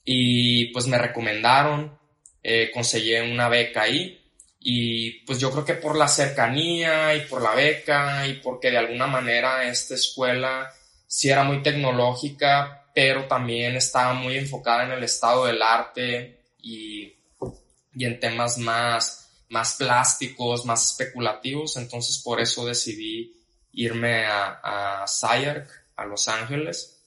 [0.04, 1.98] y pues me recomendaron,
[2.42, 4.22] eh, conseguí una beca ahí
[4.64, 8.78] y pues yo creo que por la cercanía y por la beca y porque de
[8.78, 10.72] alguna manera esta escuela
[11.06, 17.12] sí era muy tecnológica, pero también estaba muy enfocada en el estado del arte y,
[17.94, 21.76] y en temas más, más plásticos, más especulativos.
[21.76, 23.34] Entonces por eso decidí
[23.72, 27.01] irme a, a a Los Ángeles.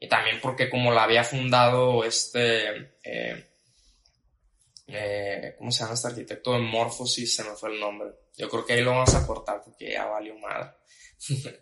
[0.00, 3.48] Y también porque como la había fundado este, eh,
[4.86, 7.34] eh, ¿cómo se llama este arquitecto de Morphosis?
[7.34, 8.10] Se me fue el nombre.
[8.36, 10.70] Yo creo que ahí lo vamos a cortar porque ya valió madre.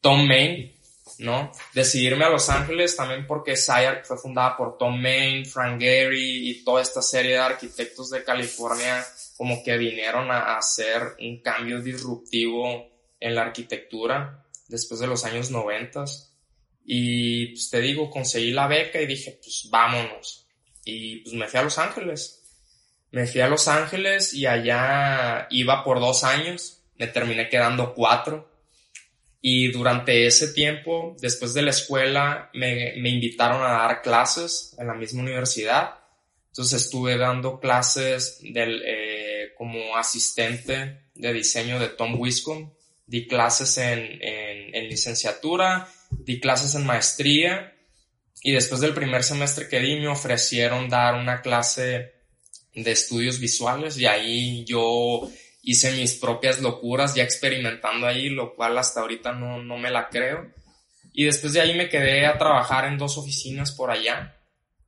[0.00, 0.78] Tom Main,
[1.18, 1.50] ¿no?
[1.72, 6.64] Decidirme a Los Ángeles también porque SciArc fue fundada por Tom Main, Frank Gehry y
[6.64, 9.04] toda esta serie de arquitectos de California
[9.36, 12.86] como que vinieron a hacer un cambio disruptivo
[13.18, 16.04] en la arquitectura después de los años 90.
[16.90, 20.46] Y pues te digo, conseguí la beca y dije, pues vámonos.
[20.86, 22.42] Y pues me fui a Los Ángeles.
[23.10, 26.80] Me fui a Los Ángeles y allá iba por dos años.
[26.96, 28.50] Me terminé quedando cuatro.
[29.42, 34.86] Y durante ese tiempo, después de la escuela, me, me invitaron a dar clases en
[34.86, 35.94] la misma universidad.
[36.46, 42.72] Entonces estuve dando clases del, eh, como asistente de diseño de Tom Wiscombe.
[43.06, 47.74] Di clases en, en, en licenciatura, di clases en maestría.
[48.42, 52.14] Y después del primer semestre que di, me ofrecieron dar una clase
[52.74, 55.28] de estudios visuales y ahí yo
[55.62, 60.08] hice mis propias locuras ya experimentando ahí, lo cual hasta ahorita no, no me la
[60.08, 60.52] creo.
[61.12, 64.36] Y después de ahí me quedé a trabajar en dos oficinas por allá,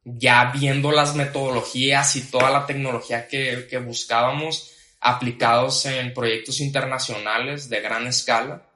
[0.05, 7.69] ya viendo las metodologías y toda la tecnología que, que buscábamos aplicados en proyectos internacionales
[7.69, 8.70] de gran escala.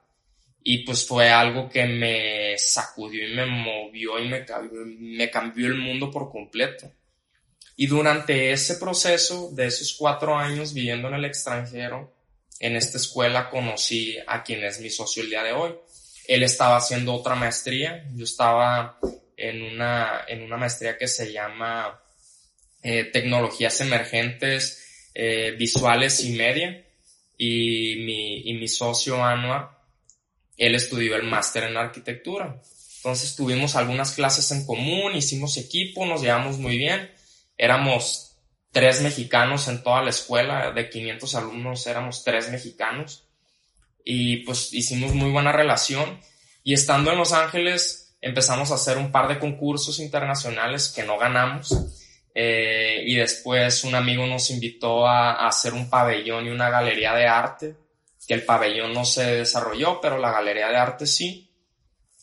[0.67, 4.43] Y pues fue algo que me sacudió y me movió y me,
[4.97, 6.91] me cambió el mundo por completo.
[7.75, 12.15] Y durante ese proceso de esos cuatro años viviendo en el extranjero,
[12.59, 15.75] en esta escuela conocí a quien es mi socio el día de hoy.
[16.27, 18.97] Él estaba haciendo otra maestría, yo estaba
[19.37, 22.01] en una, en una maestría que se llama
[22.81, 26.81] eh, Tecnologías Emergentes eh, Visuales y Media.
[27.37, 29.74] Y mi, y mi socio Anuar,
[30.57, 32.61] él estudió el máster en arquitectura.
[32.97, 37.11] Entonces tuvimos algunas clases en común, hicimos equipo, nos llevamos muy bien.
[37.57, 38.37] Éramos
[38.71, 43.27] tres mexicanos en toda la escuela, de 500 alumnos éramos tres mexicanos.
[44.03, 46.19] Y pues hicimos muy buena relación.
[46.63, 51.17] Y estando en Los Ángeles empezamos a hacer un par de concursos internacionales que no
[51.17, 51.73] ganamos.
[52.33, 57.27] Eh, y después un amigo nos invitó a, hacer un pabellón y una galería de
[57.27, 57.75] arte,
[58.27, 61.51] que el pabellón no se desarrolló, pero la galería de arte sí.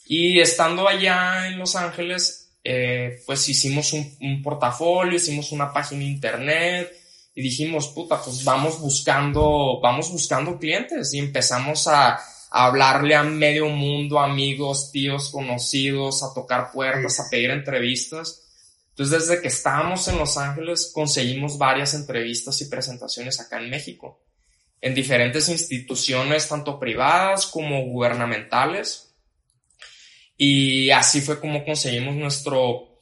[0.06, 6.92] Y estando allá en Los Ángeles, eh, pues hicimos un, portafolio, hicimos una página internet
[7.34, 12.18] y dijimos, puta, pues vamos buscando, vamos buscando clientes y empezamos a,
[12.54, 18.42] hablarle a medio mundo, amigos, tíos, conocidos, a tocar puertas, a pedir entrevistas.
[18.90, 24.20] Entonces, desde que estábamos en Los Ángeles, conseguimos varias entrevistas y presentaciones acá en México,
[24.82, 29.14] en diferentes instituciones, tanto privadas como gubernamentales.
[30.36, 32.98] Y así fue como conseguimos nuestro,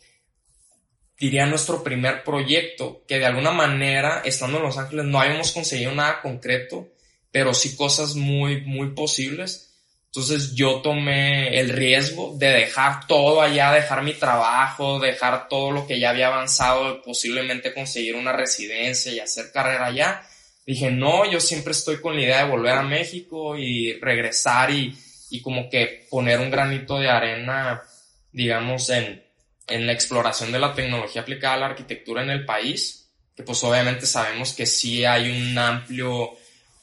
[1.18, 5.92] diría nuestro primer proyecto, que de alguna manera, estando en Los Ángeles, no habíamos conseguido
[5.92, 6.92] nada concreto,
[7.32, 9.68] pero sí cosas muy, muy posibles.
[10.06, 15.86] Entonces yo tomé el riesgo de dejar todo allá, dejar mi trabajo, dejar todo lo
[15.86, 20.22] que ya había avanzado, posiblemente conseguir una residencia y hacer carrera allá.
[20.66, 24.96] Dije, no, yo siempre estoy con la idea de volver a México y regresar y,
[25.30, 27.82] y como que poner un granito de arena,
[28.32, 29.22] digamos, en,
[29.70, 33.62] en la exploración de la tecnología aplicada a la arquitectura en el país, que pues
[33.64, 36.36] obviamente sabemos que sí hay un amplio,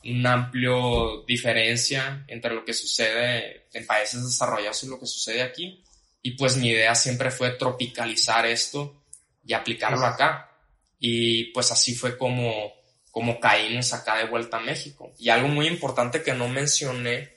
[0.06, 5.84] un amplio diferencia entre lo que sucede en países desarrollados y lo que sucede aquí.
[6.22, 9.04] Y pues mi idea siempre fue tropicalizar esto
[9.46, 10.50] y aplicarlo acá.
[11.00, 12.74] Y pues así fue como,
[13.18, 15.12] como caímos acá de vuelta a México.
[15.18, 17.34] Y algo muy importante que no mencioné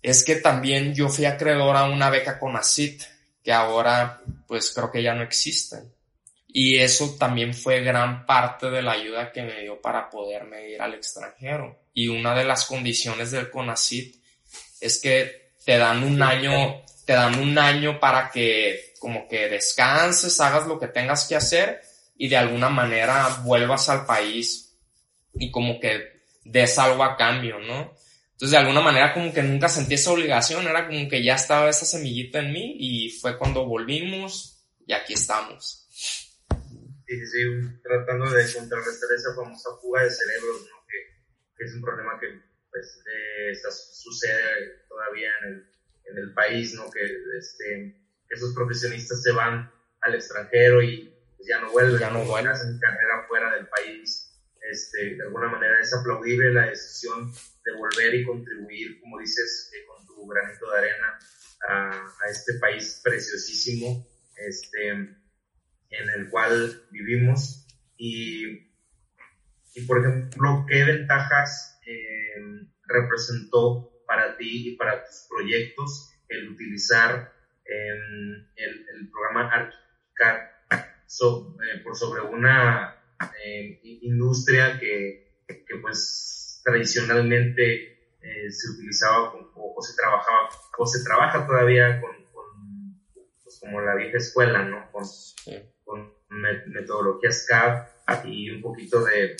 [0.00, 3.02] es que también yo fui acreedor a una beca con ACIT,
[3.44, 5.92] que ahora pues creo que ya no existen.
[6.48, 10.80] Y eso también fue gran parte de la ayuda que me dio para poderme ir
[10.80, 11.78] al extranjero.
[11.92, 14.16] Y una de las condiciones del CONACIT
[14.80, 20.40] es que te dan un año, te dan un año para que como que descanses,
[20.40, 21.82] hagas lo que tengas que hacer
[22.18, 24.76] y de alguna manera vuelvas al país
[25.34, 27.94] y como que des algo a cambio, ¿no?
[28.32, 31.70] Entonces de alguna manera como que nunca sentí esa obligación, era como que ya estaba
[31.70, 35.88] esa semillita en mí y fue cuando volvimos y aquí estamos.
[37.06, 37.44] Sí, sí,
[37.82, 40.84] tratando de contrarrestar esa famosa fuga de cerebros, ¿no?
[40.86, 42.26] que, es un problema que
[42.70, 45.66] pues, eh, sucede todavía en el,
[46.10, 46.90] en el país, ¿no?
[46.90, 47.00] que
[47.38, 47.96] este,
[48.28, 49.70] esos profesionistas se van
[50.02, 52.52] al extranjero y pues, ya no vuelven, ya no vuelven.
[52.52, 54.32] hacen carrera fuera del país.
[54.70, 57.32] Este, de alguna manera es aplaudible la decisión
[57.64, 61.18] de volver y contribuir, como dices, eh, con tu granito de arena
[61.68, 67.66] a, a, este país preciosísimo este, en el cual vivimos.
[67.96, 68.66] Y,
[69.74, 77.32] y por ejemplo, ¿qué ventajas eh, representó para ti y para tus proyectos el utilizar
[77.64, 80.55] el, el, programa ArchiCAD
[81.08, 82.94] eh, por sobre una
[83.44, 91.46] eh, industria que, que, pues tradicionalmente eh, se utilizaba o, se trabajaba o se trabaja
[91.46, 93.00] todavía con, con
[93.42, 94.90] pues como la vieja escuela, ¿no?
[94.90, 95.04] Con,
[95.84, 99.36] con metodologías CAD y un poquito de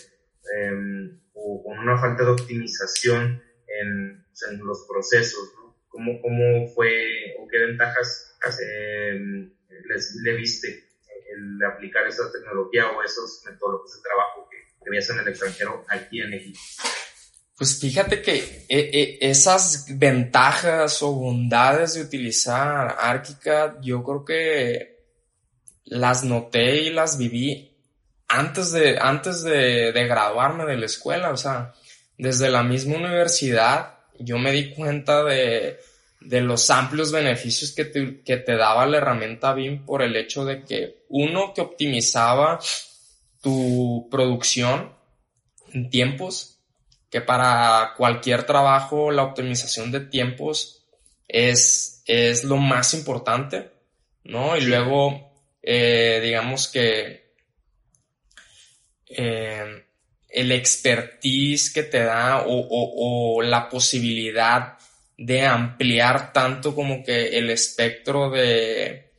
[0.56, 5.76] em, o con una falta de optimización en, pues, en los procesos, ¿no?
[5.88, 9.18] ¿Cómo, ¿Cómo, fue o qué ventajas eh,
[9.88, 10.85] les, le viste
[11.36, 15.84] el aplicar esa tecnología o esos metodologías de trabajo que, que veías en el extranjero
[15.88, 16.58] aquí en México?
[17.56, 24.96] Pues fíjate que eh, eh, esas ventajas o bondades de utilizar ArchiCAD, yo creo que
[25.84, 27.74] las noté y las viví
[28.28, 31.72] antes de, antes de, de graduarme de la escuela, o sea,
[32.18, 35.78] desde la misma universidad, yo me di cuenta de,
[36.20, 40.44] de los amplios beneficios que te, que te daba la herramienta BIM por el hecho
[40.44, 42.58] de que uno que optimizaba
[43.40, 44.92] tu producción
[45.72, 46.58] en tiempos,
[47.10, 50.86] que para cualquier trabajo la optimización de tiempos
[51.28, 53.70] es, es lo más importante,
[54.24, 54.56] ¿no?
[54.56, 57.34] Y luego, eh, digamos que
[59.08, 59.84] eh,
[60.28, 64.75] el expertise que te da o, la posibilidad
[65.16, 69.12] de ampliar tanto como que el espectro de,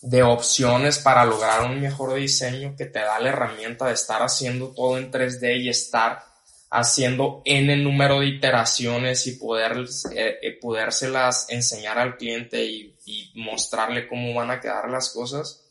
[0.00, 4.68] de opciones para lograr un mejor diseño que te da la herramienta de estar haciendo
[4.68, 6.24] todo en 3D y estar
[6.70, 9.84] haciendo n número de iteraciones y poder,
[10.16, 15.62] eh, eh, podérselas enseñar al cliente y, y mostrarle cómo van a quedar las cosas,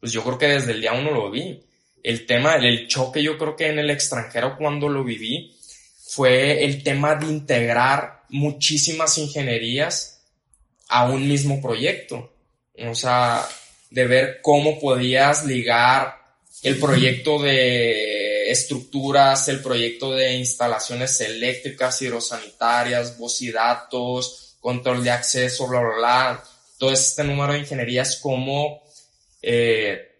[0.00, 1.62] pues yo creo que desde el día uno lo vi.
[2.02, 5.56] El tema, el choque yo creo que en el extranjero cuando lo viví
[5.98, 10.20] fue el tema de integrar muchísimas ingenierías
[10.88, 12.32] a un mismo proyecto.
[12.78, 13.46] O sea,
[13.90, 16.16] de ver cómo podías ligar
[16.62, 25.10] el proyecto de estructuras, el proyecto de instalaciones eléctricas, hidrosanitarias, voz y datos, control de
[25.10, 26.44] acceso, bla, bla, bla.
[26.78, 28.82] Todo este número de ingenierías, cómo
[29.42, 30.16] eh,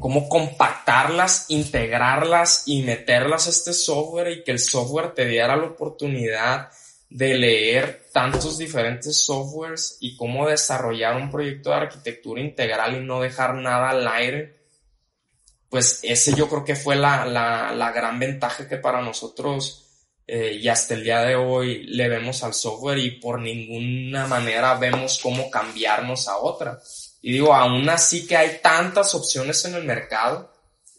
[0.00, 5.64] cómo compactarlas, integrarlas y meterlas a este software y que el software te diera la
[5.64, 6.70] oportunidad
[7.14, 13.20] de leer tantos diferentes softwares y cómo desarrollar un proyecto de arquitectura integral y no
[13.20, 14.56] dejar nada al aire,
[15.68, 19.84] pues ese yo creo que fue la, la, la gran ventaja que para nosotros
[20.26, 24.74] eh, y hasta el día de hoy le vemos al software y por ninguna manera
[24.74, 26.80] vemos cómo cambiarnos a otra.
[27.22, 30.52] Y digo, aún así que hay tantas opciones en el mercado,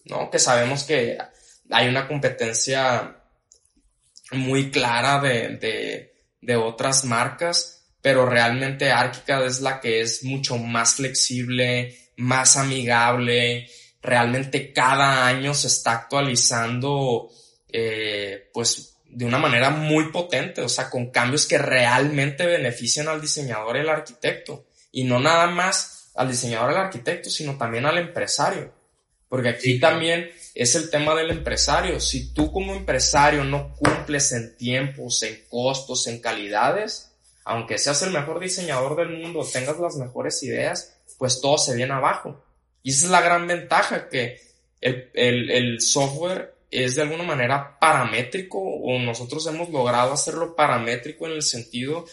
[0.05, 0.29] ¿no?
[0.29, 1.17] Que sabemos que
[1.69, 3.17] hay una competencia
[4.35, 10.57] muy clara de, de, de otras marcas, pero realmente Archicad es la que es mucho
[10.57, 13.67] más flexible, más amigable,
[14.05, 17.29] realmente cada año se está actualizando,
[17.67, 23.21] eh, pues de una manera muy potente, o sea, con cambios que realmente benefician al
[23.21, 24.67] diseñador y al arquitecto.
[24.91, 28.73] Y no nada más al diseñador, al arquitecto, sino también al empresario.
[29.27, 31.99] Porque aquí también es el tema del empresario.
[31.99, 37.11] Si tú como empresario no cumples en tiempos, en costos, en calidades,
[37.43, 41.93] aunque seas el mejor diseñador del mundo, tengas las mejores ideas, pues todo se viene
[41.93, 42.41] abajo.
[42.81, 44.39] Y esa es la gran ventaja, que
[44.79, 51.33] el, el, software es de alguna manera paramétrico o nosotros hemos logrado hacerlo paramétrico en
[51.33, 52.05] el sentido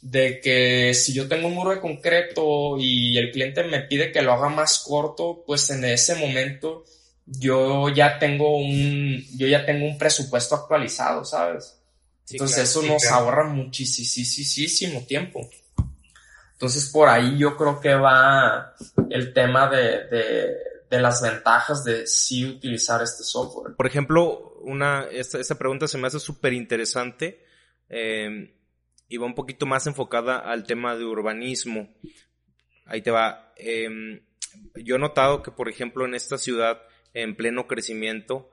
[0.00, 4.22] de que si yo tengo un muro de concreto y el cliente me pide que
[4.22, 6.84] lo haga más corto, pues en ese momento
[7.26, 11.80] yo ya tengo un, yo ya tengo un presupuesto actualizado, ¿sabes?
[12.30, 15.48] Entonces eso nos ahorra muchísimo tiempo.
[16.52, 18.74] Entonces por ahí yo creo que va
[19.10, 20.56] el tema de, de,
[20.88, 23.74] de las ventajas de sí utilizar este software.
[23.76, 27.44] Por ejemplo, una, esta, esta pregunta se me hace súper interesante
[27.88, 28.54] eh,
[29.08, 31.94] y va un poquito más enfocada al tema de urbanismo.
[32.86, 33.52] Ahí te va.
[33.56, 34.22] Eh,
[34.76, 36.80] yo he notado que, por ejemplo, en esta ciudad
[37.16, 38.50] en pleno crecimiento,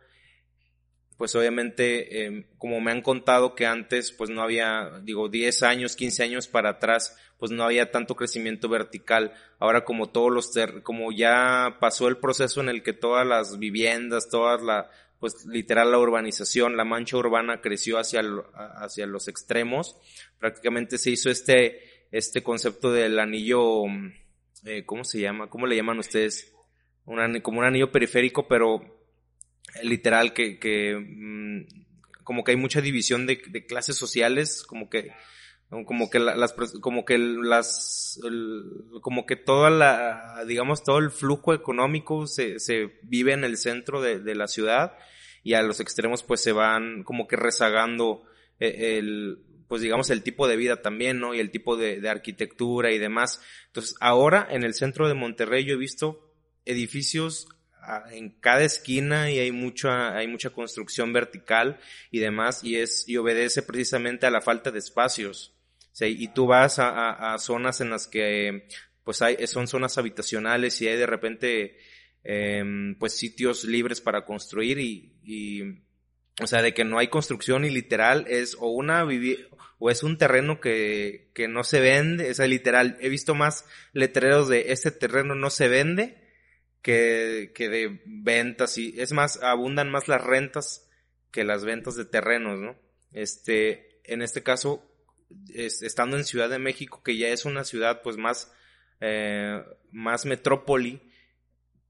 [1.17, 5.95] pues obviamente, eh, como me han contado que antes, pues no había, digo, 10 años,
[5.95, 9.33] 15 años para atrás, pues no había tanto crecimiento vertical.
[9.59, 10.51] Ahora como todos los,
[10.81, 14.89] como ya pasó el proceso en el que todas las viviendas, todas la,
[15.19, 18.21] pues literal la urbanización, la mancha urbana creció hacia,
[18.77, 19.97] hacia los extremos,
[20.39, 23.83] prácticamente se hizo este, este concepto del anillo,
[24.65, 25.49] eh, ¿cómo se llama?
[25.49, 26.52] ¿Cómo le llaman ustedes?
[27.05, 28.81] Un, como un anillo periférico, pero
[29.81, 31.83] literal que, que mm,
[32.23, 35.11] como que hay mucha división de, clases sociales, como que
[35.87, 38.19] como que las como que las
[39.01, 43.99] como que toda la digamos todo el flujo económico se, se vive en el centro
[43.99, 44.93] de, de, la ciudad
[45.41, 48.23] y a los extremos pues se van como que rezagando
[48.59, 52.09] eh, el pues digamos el tipo de vida también no y el tipo de, de
[52.09, 53.41] arquitectura y demás.
[53.67, 56.32] Entonces ahora en el centro de Monterrey yo he visto
[56.65, 57.47] edificios
[58.11, 61.79] en cada esquina y hay mucha, hay mucha construcción vertical
[62.11, 65.53] y demás y es, y obedece precisamente a la falta de espacios.
[65.99, 68.67] y tú vas a, a, zonas en las que,
[69.03, 71.77] pues hay, son zonas habitacionales y hay de repente,
[72.23, 75.61] em, pues sitios libres para construir y, y,
[76.41, 79.05] o sea, de que no hay construcción y literal es o una
[79.77, 83.65] o es un terreno que, que no se vende, o sea, literal, he visto más
[83.91, 86.22] letreros de este terreno no se vende
[86.83, 90.87] que, que de ventas y es más, abundan más las rentas
[91.31, 92.75] que las ventas de terrenos, ¿no?
[93.11, 94.87] Este, en este caso,
[95.53, 98.51] estando en Ciudad de México, que ya es una ciudad pues más,
[98.99, 101.01] eh, más metrópoli,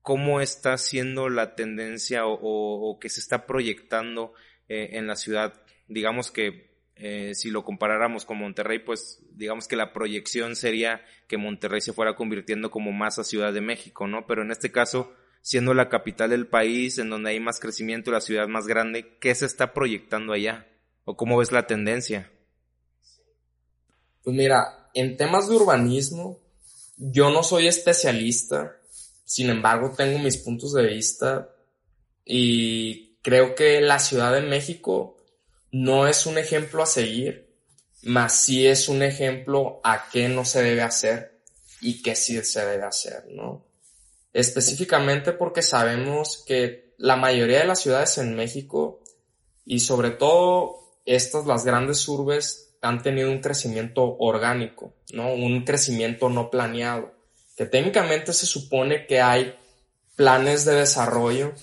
[0.02, 4.34] ¿cómo está siendo la tendencia o, o, que se está proyectando
[4.70, 5.62] eh, en la ciudad?
[5.88, 11.38] Digamos que eh, si lo comparáramos con Monterrey, pues digamos que la proyección sería que
[11.38, 14.28] Monterrey se fuera convirtiendo como más a Ciudad de México, ¿no?
[14.28, 18.22] Pero en este caso, siendo la capital del país, en donde hay más crecimiento, la
[18.22, 20.68] ciudad más grande, ¿qué se está proyectando allá?
[21.06, 22.32] ¿O cómo ves la tendencia?
[24.24, 26.39] Pues mira, en temas de urbanismo,
[26.98, 28.78] yo no soy especialista,
[29.26, 31.50] sin embargo tengo mis puntos de vista
[32.24, 35.23] y creo que la Ciudad de México
[35.74, 37.52] no es un ejemplo a seguir,
[38.04, 41.42] mas sí es un ejemplo a qué no se debe hacer
[41.82, 43.66] y qué sí se debe hacer, ¿no?
[44.34, 49.02] Específicamente porque sabemos que la mayoría de las ciudades en México
[49.66, 55.34] y sobre todo estas, las grandes urbes, han tenido un crecimiento orgánico, ¿no?
[55.34, 57.16] Un crecimiento no planeado,
[57.58, 59.56] que técnicamente se supone que hay
[60.16, 61.54] planes de desarrollo,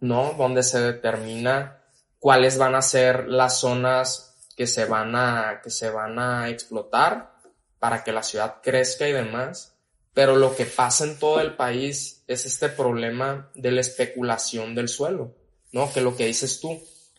[0.00, 0.34] ¿no?
[0.36, 1.77] Donde se determina
[2.18, 7.32] cuáles van a ser las zonas que se van a, que se van a explotar
[7.78, 9.74] para que la ciudad crezca y demás.
[10.14, 14.88] Pero lo que pasa en todo el país es este problema de la especulación del
[14.88, 15.36] suelo,
[15.70, 15.92] ¿no?
[15.92, 16.76] Que lo que dices tú,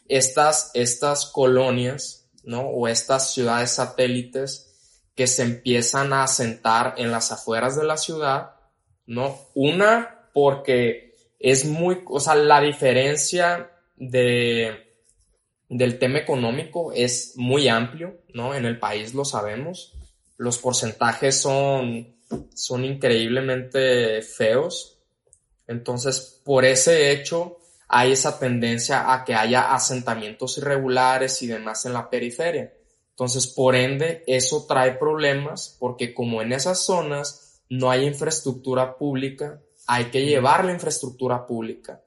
[0.09, 2.61] estas, estas colonias, ¿no?
[2.61, 4.69] O estas ciudades satélites
[5.15, 8.55] que se empiezan a asentar en las afueras de la ciudad,
[9.05, 9.37] ¿no?
[9.53, 14.88] Una, porque es muy, o sea, la diferencia de,
[15.69, 18.55] del tema económico es muy amplio, ¿no?
[18.55, 19.93] En el país lo sabemos.
[20.35, 22.15] Los porcentajes son,
[22.55, 24.97] son increíblemente feos.
[25.67, 27.57] Entonces, por ese hecho,
[27.87, 32.73] hay esa tendencia a que haya asentamientos irregulares y demás en la periferia.
[33.11, 39.61] Entonces, por ende, eso trae problemas porque como en esas zonas no hay infraestructura pública,
[39.85, 42.01] hay que llevar la infraestructura pública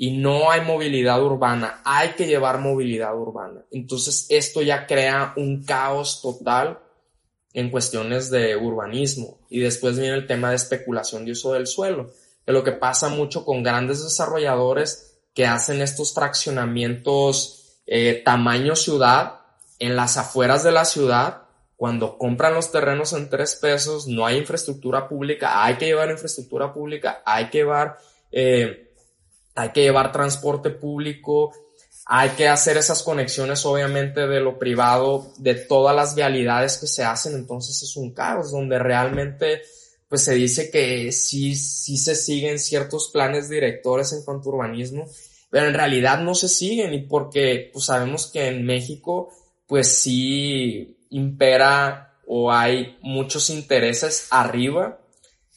[0.00, 3.64] y no hay movilidad urbana, hay que llevar movilidad urbana.
[3.72, 6.78] Entonces esto ya crea un caos total
[7.52, 12.12] en cuestiones de urbanismo y después viene el tema de especulación de uso del suelo,
[12.46, 19.40] que lo que pasa mucho con grandes desarrolladores que hacen estos fraccionamientos eh, tamaño ciudad
[19.80, 21.42] en las afueras de la ciudad,
[21.74, 26.72] cuando compran los terrenos en tres pesos, no hay infraestructura pública, hay que llevar infraestructura
[26.72, 27.98] pública, hay que llevar
[28.30, 28.87] eh,
[29.58, 31.52] hay que llevar transporte público,
[32.06, 37.02] hay que hacer esas conexiones obviamente de lo privado, de todas las vialidades que se
[37.02, 39.62] hacen, entonces es un caos donde realmente
[40.08, 45.06] pues se dice que sí, sí se siguen ciertos planes directores en cuanto a urbanismo,
[45.50, 49.30] pero en realidad no se siguen y porque pues sabemos que en México
[49.66, 55.00] pues sí impera o hay muchos intereses arriba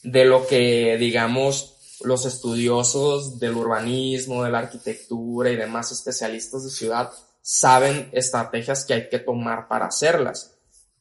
[0.02, 1.71] de lo que, digamos,
[2.04, 7.10] los estudiosos del urbanismo, de la arquitectura y demás especialistas de ciudad
[7.42, 10.56] saben estrategias que hay que tomar para hacerlas.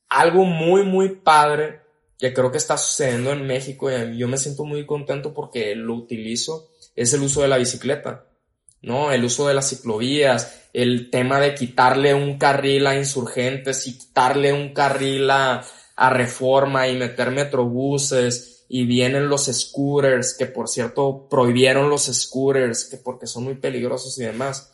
[0.10, 1.82] Algo muy, muy padre
[2.18, 5.96] que creo que está sucediendo en México y yo me siento muy contento porque lo
[5.96, 8.26] utilizo es el uso de la bicicleta,
[8.82, 9.12] ¿no?
[9.12, 14.54] El uso de las ciclovías, el tema de quitarle un carril a insurgentes y quitarle
[14.54, 15.64] un carril a,
[15.96, 22.86] a reforma y meter metrobuses y vienen los scooters, que por cierto prohibieron los scooters,
[22.86, 24.72] que porque son muy peligrosos y demás.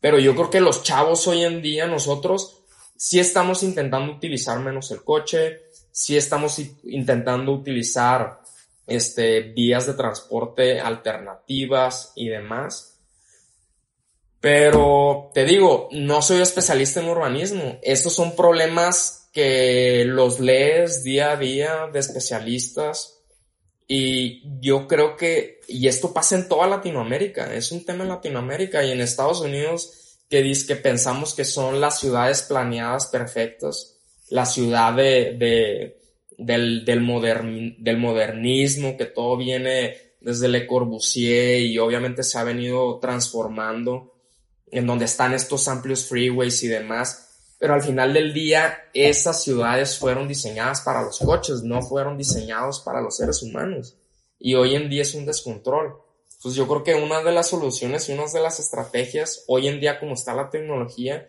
[0.00, 2.64] Pero yo creo que los chavos hoy en día, nosotros,
[2.96, 5.60] sí estamos intentando utilizar menos el coche,
[5.92, 8.40] sí estamos intentando utilizar
[8.88, 12.98] este, vías de transporte alternativas y demás.
[14.40, 17.78] Pero te digo, no soy especialista en urbanismo.
[17.82, 23.17] Estos son problemas que los lees día a día de especialistas
[23.88, 28.84] y yo creo que, y esto pasa en toda Latinoamérica, es un tema en Latinoamérica
[28.84, 33.96] y en Estados Unidos que dice pensamos que son las ciudades planeadas perfectas,
[34.28, 35.98] la ciudad de, de
[36.36, 42.98] del, del, del modernismo, que todo viene desde Le Corbusier y obviamente se ha venido
[43.00, 44.14] transformando
[44.70, 47.27] en donde están estos amplios freeways y demás
[47.58, 52.80] pero al final del día esas ciudades fueron diseñadas para los coches, no fueron diseñados
[52.80, 53.96] para los seres humanos.
[54.38, 55.96] Y hoy en día es un descontrol.
[56.36, 59.80] Entonces yo creo que una de las soluciones y una de las estrategias hoy en
[59.80, 61.28] día como está la tecnología,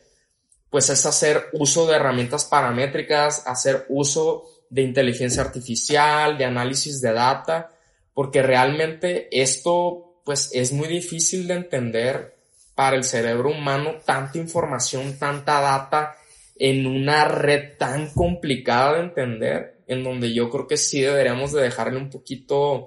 [0.69, 7.11] pues es hacer uso de herramientas paramétricas, hacer uso de inteligencia artificial, de análisis de
[7.11, 7.71] data,
[8.13, 12.38] porque realmente esto pues es muy difícil de entender
[12.75, 16.18] para el cerebro humano, tanta información, tanta data
[16.60, 21.64] en una red tan complicada de entender, en donde yo creo que sí deberíamos de
[21.64, 22.86] dejarle un poquito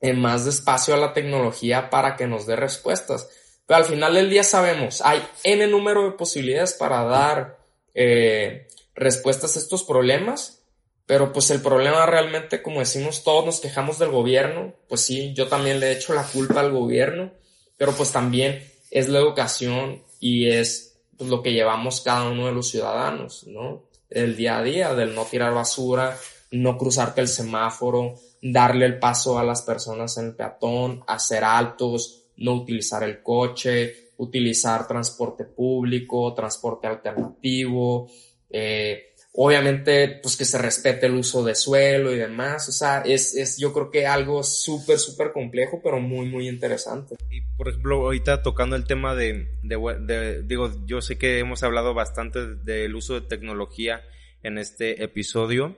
[0.00, 3.28] eh, más de espacio a la tecnología para que nos dé respuestas.
[3.66, 7.58] Pero al final del día sabemos, hay n número de posibilidades para dar
[7.94, 8.66] eh,
[8.96, 10.64] respuestas a estos problemas,
[11.06, 15.46] pero pues el problema realmente, como decimos, todos nos quejamos del gobierno, pues sí, yo
[15.46, 17.32] también le he hecho la culpa al gobierno,
[17.76, 22.52] pero pues también es la educación y es pues, lo que llevamos cada uno de
[22.52, 23.84] los ciudadanos, ¿no?
[24.10, 26.16] El día a día, del no tirar basura,
[26.50, 32.24] no cruzarte el semáforo, darle el paso a las personas en el peatón, hacer altos,
[32.36, 38.08] no utilizar el coche, utilizar transporte público, transporte alternativo,
[38.50, 42.68] eh, Obviamente, pues que se respete el uso de suelo y demás.
[42.68, 47.16] O sea, es, es yo creo que algo súper, súper complejo, pero muy, muy interesante.
[47.30, 51.94] Y por ejemplo, ahorita tocando el tema de, de, digo, yo sé que hemos hablado
[51.94, 54.02] bastante del uso de tecnología
[54.42, 55.76] en este episodio.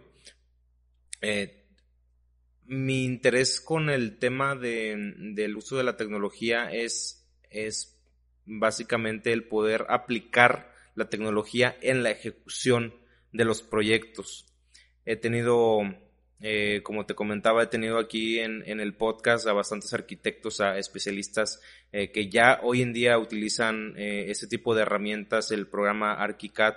[1.22, 1.64] Eh,
[2.66, 8.00] mi interés con el tema de, del uso de la tecnología es, es
[8.46, 13.03] básicamente el poder aplicar la tecnología en la ejecución
[13.34, 14.46] de los proyectos.
[15.04, 15.80] He tenido,
[16.40, 20.78] eh, como te comentaba, he tenido aquí en, en, el podcast a bastantes arquitectos, a
[20.78, 21.60] especialistas
[21.92, 26.74] eh, que ya hoy en día utilizan eh, ese tipo de herramientas, el programa ArchiCAD,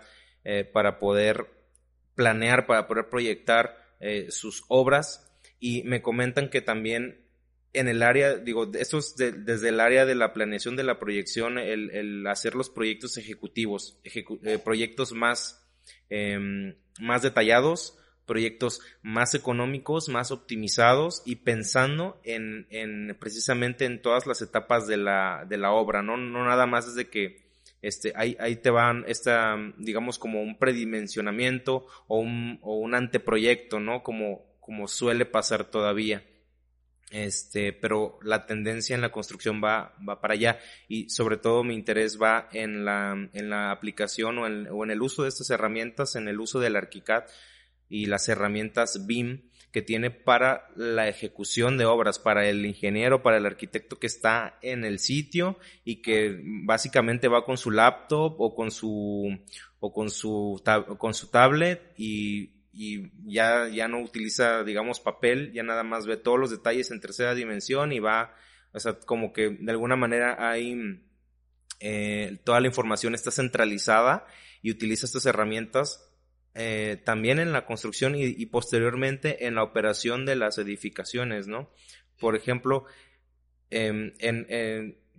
[0.71, 1.45] para poder
[2.15, 3.75] planear, para poder proyectar
[4.29, 5.29] sus obras.
[5.59, 7.27] Y me comentan que también
[7.73, 11.57] en el área, digo, esto es desde el área de la planeación de la proyección,
[11.57, 13.99] el hacer los proyectos ejecutivos,
[14.63, 15.66] proyectos más
[16.09, 24.27] Em, más detallados, proyectos más económicos, más optimizados y pensando en, en, precisamente en todas
[24.27, 26.17] las etapas de la, de la obra, ¿no?
[26.17, 27.47] No nada más desde que
[27.81, 33.79] este, ahí, ahí te van esta, digamos, como un predimensionamiento o un, o un anteproyecto,
[33.79, 34.03] ¿no?
[34.03, 36.23] Como, como suele pasar todavía.
[37.09, 40.59] Este, pero la tendencia en la construcción va, va para allá.
[40.87, 44.91] Y sobre todo mi interés va en la, en la aplicación o en, o en
[44.91, 47.23] el uso de estas herramientas, en el uso del ArchiCAD
[47.89, 53.37] y las herramientas BIM que tiene para la ejecución de obras, para el ingeniero, para
[53.37, 58.55] el arquitecto que está en el sitio y que básicamente va con su laptop o
[58.55, 59.37] con su
[59.79, 60.61] o con su
[60.97, 66.15] con su tablet y y ya, ya no utiliza, digamos, papel, ya nada más ve
[66.15, 68.35] todos los detalles en tercera dimensión y va,
[68.71, 71.01] o sea, como que de alguna manera hay,
[71.79, 74.27] eh, toda la información está centralizada
[74.61, 76.07] y utiliza estas herramientas
[76.53, 81.71] eh, también en la construcción y, posteriormente en la operación de las edificaciones, ¿no?
[82.19, 82.85] Por ejemplo,
[83.71, 84.13] em,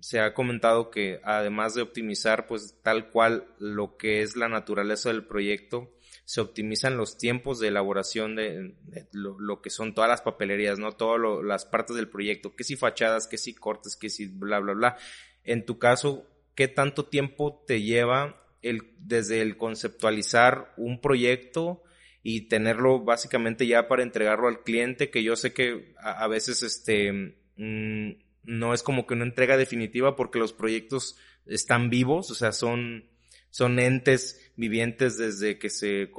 [0.01, 5.09] se ha comentado que además de optimizar pues tal cual lo que es la naturaleza
[5.09, 5.93] del proyecto,
[6.29, 8.75] se optimizan los tiempos de elaboración de,
[9.13, 10.93] lo, que son todas las papelerías, ¿no?
[10.93, 14.75] Todas las partes del proyecto, que si fachadas, que si cortes, que si bla, bla,
[14.75, 14.97] bla.
[15.43, 21.83] En tu caso, ¿qué tanto tiempo te lleva el, desde el conceptualizar un proyecto
[22.23, 27.11] y tenerlo básicamente ya para entregarlo al cliente, que yo sé que a, veces este,
[27.57, 28.11] mm,
[28.43, 31.17] no es como que una entrega definitiva porque los proyectos
[31.47, 33.09] están vivos, o sea, son,
[33.51, 36.11] son entes vivientes desde que se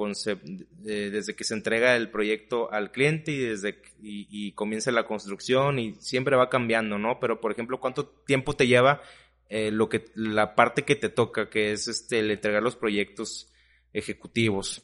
[0.82, 5.94] desde que se entrega el proyecto al cliente y desde y, comienza la construcción y
[5.94, 7.20] siempre va cambiando, ¿no?
[7.20, 9.02] Pero por ejemplo, ¿cuánto tiempo te lleva
[9.48, 13.52] eh, lo que la parte que te toca, que es este el entregar los proyectos
[13.92, 14.82] ejecutivos?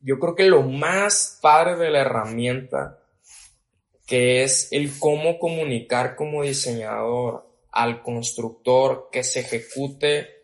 [0.00, 3.02] Yo creo que lo más padre de la herramienta
[4.06, 10.35] que es el cómo comunicar como diseñador al constructor que se ejecute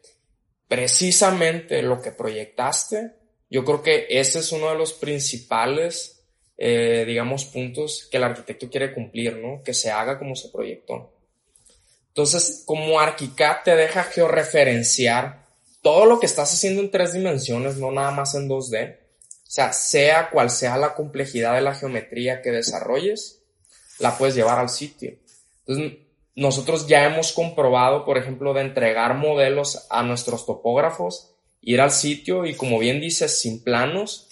[0.73, 3.12] precisamente lo que proyectaste.
[3.51, 6.25] Yo creo que ese es uno de los principales,
[6.57, 9.62] eh, digamos, puntos que el arquitecto quiere cumplir, ¿no?
[9.62, 11.12] Que se haga como se proyectó.
[12.09, 15.45] Entonces, como ArchiCAD te deja georreferenciar
[15.83, 18.97] todo lo que estás haciendo en tres dimensiones, no nada más en 2D.
[18.97, 23.43] O sea, sea cual sea la complejidad de la geometría que desarrolles,
[23.99, 25.18] la puedes llevar al sitio.
[25.66, 25.99] Entonces,
[26.35, 32.47] nosotros ya hemos comprobado, por ejemplo, de entregar modelos a nuestros topógrafos, ir al sitio
[32.47, 34.28] y, como bien dices, sin planos,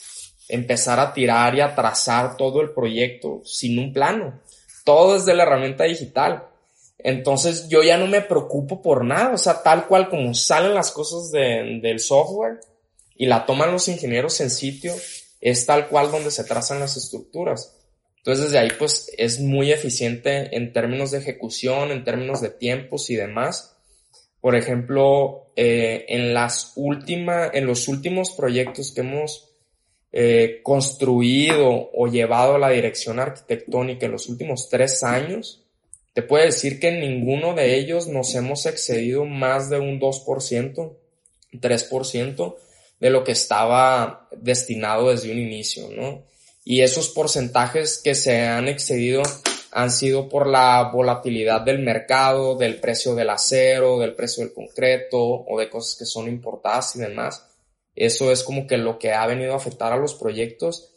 [0.49, 4.41] empezar a tirar y a trazar todo el proyecto sin un plano.
[4.85, 6.47] Todo desde la herramienta digital.
[6.99, 10.91] Entonces yo ya no me preocupo por nada, o sea, tal cual como salen las
[10.91, 12.61] cosas del software
[13.17, 14.95] y la toman los ingenieros en sitio,
[15.41, 17.77] es tal cual donde se trazan las estructuras.
[18.21, 23.09] Entonces desde ahí pues es muy eficiente en términos de ejecución, en términos de tiempos
[23.09, 23.77] y demás.
[24.43, 29.51] Por ejemplo, eh, en las últimas, en los últimos proyectos que hemos
[30.13, 35.63] eh, construido o llevado a la dirección arquitectónica en los últimos tres años,
[36.13, 40.93] te puedo decir que en ninguno de ellos nos hemos excedido más de un 2%,
[41.53, 42.57] 3%
[42.99, 46.25] de lo que estaba destinado desde un inicio, ¿no?
[46.65, 49.23] Y esos porcentajes que se han excedido
[49.73, 55.19] han sido por la volatilidad del mercado, del precio del acero, del precio del concreto
[55.19, 57.47] o de cosas que son importadas y demás.
[57.95, 60.91] Eso es como que lo que ha venido a afectar a los proyectos,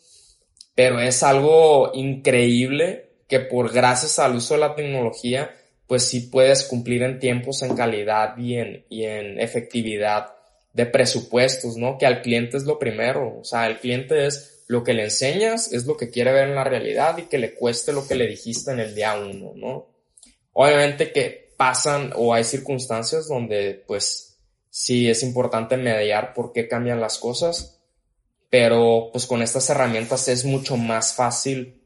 [0.76, 5.56] pero es algo increíble que por gracias al uso de la tecnología,
[5.88, 10.34] pues sí puedes cumplir en tiempos, en calidad y en, y en efectividad
[10.72, 11.98] de presupuestos, ¿no?
[11.98, 15.72] Que al cliente es lo primero, o sea, el cliente es lo que le enseñas
[15.72, 18.28] es lo que quiere ver en la realidad y que le cueste lo que le
[18.28, 19.88] dijiste en el día uno, ¿no?
[20.54, 24.40] Obviamente que pasan o hay circunstancias donde pues
[24.70, 27.82] sí es importante mediar por qué cambian las cosas,
[28.50, 31.82] pero pues con estas herramientas es mucho más fácil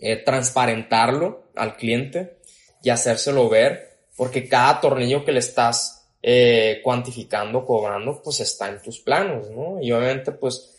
[0.00, 2.38] eh, transparentarlo al cliente
[2.82, 8.82] y hacérselo ver, porque cada tornillo que le estás eh, cuantificando, cobrando, pues está en
[8.82, 9.80] tus planos, ¿no?
[9.80, 10.77] Y obviamente pues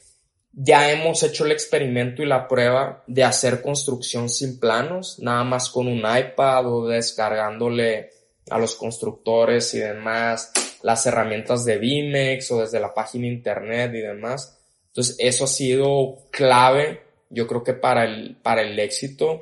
[0.52, 5.70] ya hemos hecho el experimento y la prueba de hacer construcción sin planos, nada más
[5.70, 8.10] con un iPad o descargándole
[8.50, 14.00] a los constructores y demás las herramientas de Vimex o desde la página internet y
[14.00, 14.58] demás.
[14.88, 19.40] Entonces eso ha sido clave, yo creo que para el, para el éxito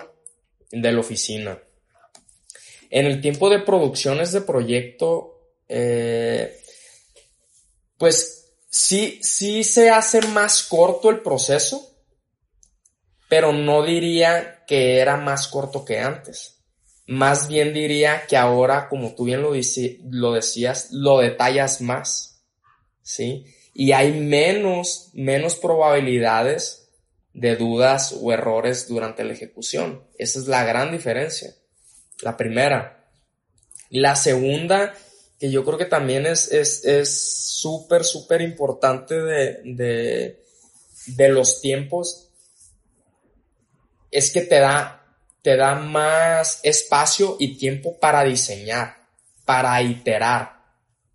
[0.72, 1.58] de la oficina.
[2.90, 6.58] En el tiempo de producciones de proyecto, eh,
[7.98, 11.96] pues sí, sí se hace más corto el proceso,
[13.30, 16.64] pero no diría que era más corto que antes.
[17.08, 19.54] Más bien diría que ahora, como tú bien lo,
[20.12, 22.44] lo decías, lo detallas más,
[23.02, 23.46] ¿sí?
[23.74, 26.90] Y hay menos, menos probabilidades
[27.34, 30.04] de dudas o errores durante la ejecución.
[30.18, 31.54] Esa es la gran diferencia.
[32.22, 33.08] La primera.
[33.90, 34.94] La segunda
[35.40, 40.44] que yo creo que también es es súper, súper importante de, de,
[41.08, 42.30] de los tiempos,
[44.12, 45.04] es que te da,
[45.42, 48.98] te da más espacio y tiempo para diseñar,
[49.46, 50.58] para iterar.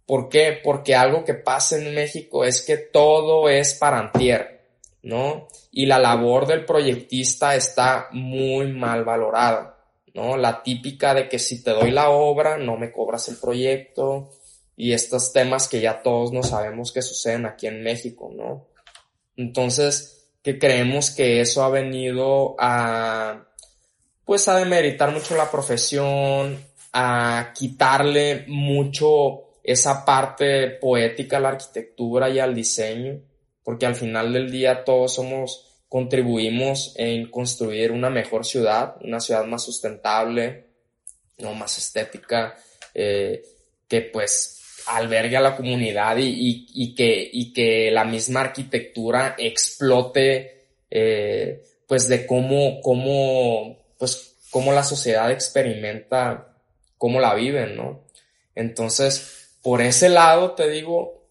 [0.06, 0.60] ¿Por qué?
[0.62, 4.66] Porque algo que pasa en México es que todo es para antier,
[5.02, 5.48] ¿no?
[5.70, 9.71] Y la labor del proyectista está muy mal valorada.
[10.14, 10.36] ¿No?
[10.36, 14.30] La típica de que si te doy la obra, no me cobras el proyecto
[14.76, 18.66] y estos temas que ya todos no sabemos que suceden aquí en México, ¿no?
[19.36, 23.46] Entonces, que creemos que eso ha venido a,
[24.24, 26.58] pues a demeritar mucho la profesión,
[26.92, 33.20] a quitarle mucho esa parte poética a la arquitectura y al diseño,
[33.62, 39.44] porque al final del día todos somos, contribuimos en construir una mejor ciudad, una ciudad
[39.44, 40.64] más sustentable,
[41.36, 42.56] no más estética,
[42.94, 43.42] eh,
[43.86, 50.64] que pues albergue a la comunidad y, y, que, y que la misma arquitectura explote,
[50.90, 56.56] eh, pues de cómo, cómo, pues cómo la sociedad experimenta,
[56.96, 58.06] cómo la viven, ¿no?
[58.54, 61.21] Entonces, por ese lado, te digo,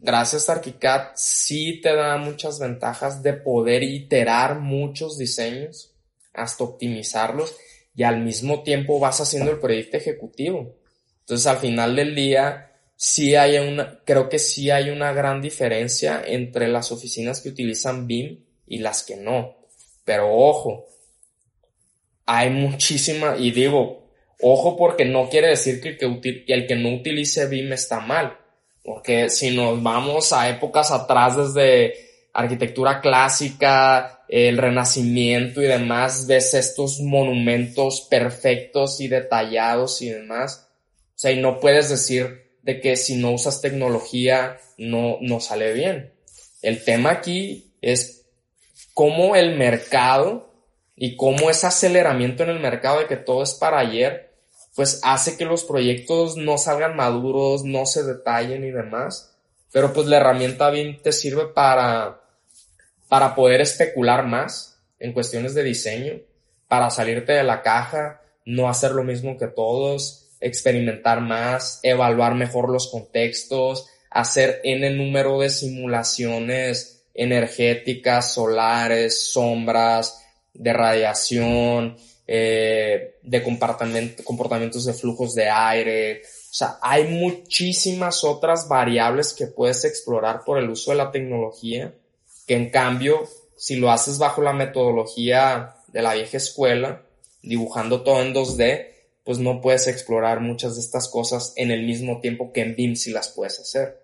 [0.00, 5.94] gracias a ArchiCAD sí te da muchas ventajas de poder iterar muchos diseños
[6.32, 7.56] hasta optimizarlos
[7.94, 10.76] y al mismo tiempo vas haciendo el proyecto ejecutivo.
[11.20, 16.22] Entonces, al final del día, sí hay una, creo que sí hay una gran diferencia
[16.24, 19.56] entre las oficinas que utilizan BIM y las que no.
[20.04, 20.86] Pero ojo,
[22.24, 26.94] hay muchísima, y digo, ojo porque no quiere decir que el que, el que no
[26.94, 28.38] utilice BIM está mal.
[28.88, 31.92] Porque si nos vamos a épocas atrás desde
[32.32, 40.70] arquitectura clásica, el renacimiento y demás, ves estos monumentos perfectos y detallados y demás.
[41.08, 45.74] O sea, y no puedes decir, de que si no usas tecnología no, no sale
[45.74, 46.14] bien.
[46.62, 48.24] El tema aquí es
[48.94, 50.50] cómo el mercado
[50.96, 54.27] y cómo ese aceleramiento en el mercado de que todo es para ayer,
[54.78, 59.34] pues hace que los proyectos no salgan maduros, no se detallen y demás.
[59.72, 62.20] Pero pues la herramienta bien te sirve para,
[63.08, 66.20] para poder especular más en cuestiones de diseño,
[66.68, 72.70] para salirte de la caja, no hacer lo mismo que todos, experimentar más, evaluar mejor
[72.70, 80.24] los contextos, hacer n número de simulaciones energéticas, solares, sombras,
[80.54, 81.96] de radiación,
[82.30, 86.20] eh, de comportamiento, comportamientos de flujos de aire.
[86.20, 91.94] O sea, hay muchísimas otras variables que puedes explorar por el uso de la tecnología,
[92.46, 93.26] que en cambio,
[93.56, 97.02] si lo haces bajo la metodología de la vieja escuela,
[97.42, 98.88] dibujando todo en 2D,
[99.24, 102.94] pues no puedes explorar muchas de estas cosas en el mismo tiempo que en BIM
[102.94, 104.02] si las puedes hacer.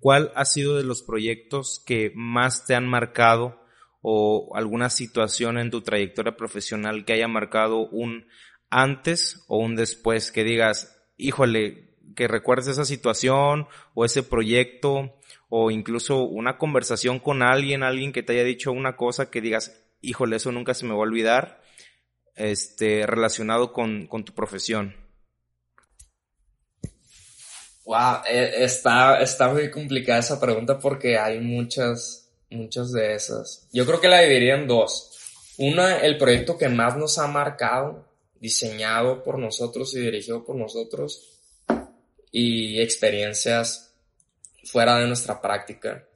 [0.00, 3.59] ¿Cuál ha sido de los proyectos que más te han marcado
[4.02, 8.26] o alguna situación en tu trayectoria profesional que haya marcado un
[8.70, 15.70] antes o un después que digas, híjole, que recuerdes esa situación o ese proyecto o
[15.70, 20.36] incluso una conversación con alguien, alguien que te haya dicho una cosa que digas, híjole,
[20.36, 21.60] eso nunca se me va a olvidar
[22.36, 24.94] este, relacionado con, con tu profesión?
[27.84, 32.19] Wow, e, está, está muy complicada esa pregunta porque hay muchas,
[32.50, 33.68] muchas de esas.
[33.72, 35.54] Yo creo que la dividiría en dos.
[35.58, 38.06] Una, el proyecto que más nos ha marcado,
[38.40, 41.40] diseñado por nosotros y dirigido por nosotros,
[42.32, 43.94] y experiencias
[44.64, 46.06] fuera de nuestra práctica.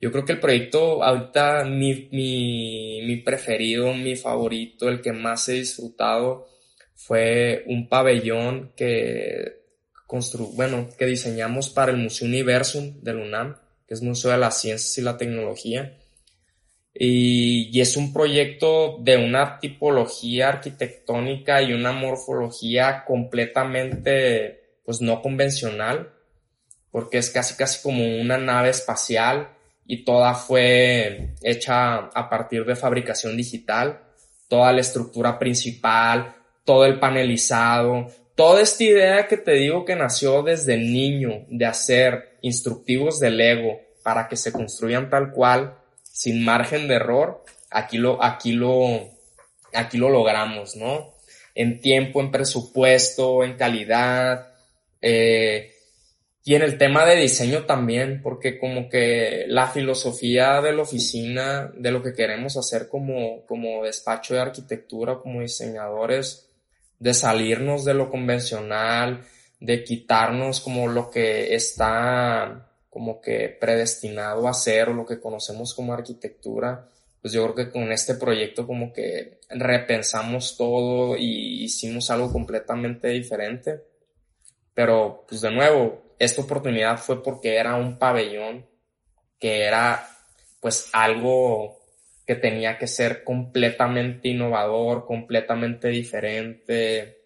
[0.00, 5.48] Yo creo que el proyecto ahorita mi, mi, mi preferido, mi favorito, el que más
[5.48, 6.46] he disfrutado
[6.94, 9.64] fue un pabellón que
[10.06, 13.56] constru bueno, que diseñamos para el Museo Universum del UNAM,
[13.86, 15.98] que es Museo de las Ciencias y la Tecnología.
[16.94, 25.20] Y, y, es un proyecto de una tipología arquitectónica y una morfología completamente, pues no
[25.20, 26.12] convencional,
[26.92, 29.48] porque es casi casi como una nave espacial
[29.86, 34.00] y toda fue hecha a partir de fabricación digital,
[34.48, 40.42] toda la estructura principal, todo el panelizado, toda esta idea que te digo que nació
[40.42, 46.86] desde niño de hacer instructivos de Lego para que se construyan tal cual, sin margen
[46.86, 49.10] de error, aquí lo, aquí lo,
[49.72, 51.14] aquí lo logramos, ¿no?
[51.54, 54.52] En tiempo, en presupuesto, en calidad,
[55.00, 55.74] eh,
[56.46, 61.72] y en el tema de diseño también, porque como que la filosofía de la oficina,
[61.74, 66.50] de lo que queremos hacer como, como despacho de arquitectura, como diseñadores,
[66.98, 69.24] de salirnos de lo convencional,
[69.60, 75.74] de quitarnos como lo que está como que predestinado a ser o lo que conocemos
[75.74, 76.88] como arquitectura,
[77.20, 83.08] pues yo creo que con este proyecto como que repensamos todo y hicimos algo completamente
[83.08, 83.82] diferente.
[84.74, 88.66] Pero pues de nuevo, esta oportunidad fue porque era un pabellón
[89.40, 90.08] que era
[90.60, 91.80] pues algo
[92.26, 97.23] que tenía que ser completamente innovador, completamente diferente,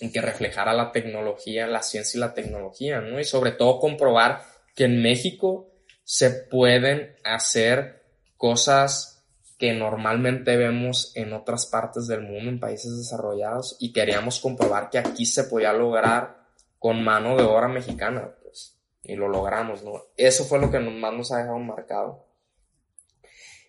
[0.00, 3.18] y que reflejara la tecnología, la ciencia y la tecnología, ¿no?
[3.18, 4.42] Y sobre todo comprobar
[4.74, 5.70] que en México
[6.04, 8.04] se pueden hacer
[8.36, 9.26] cosas
[9.58, 14.98] que normalmente vemos en otras partes del mundo, en países desarrollados, y queríamos comprobar que
[14.98, 16.46] aquí se podía lograr
[16.78, 20.04] con mano de obra mexicana, pues, y lo logramos, ¿no?
[20.16, 22.24] Eso fue lo que más nos ha dejado marcado.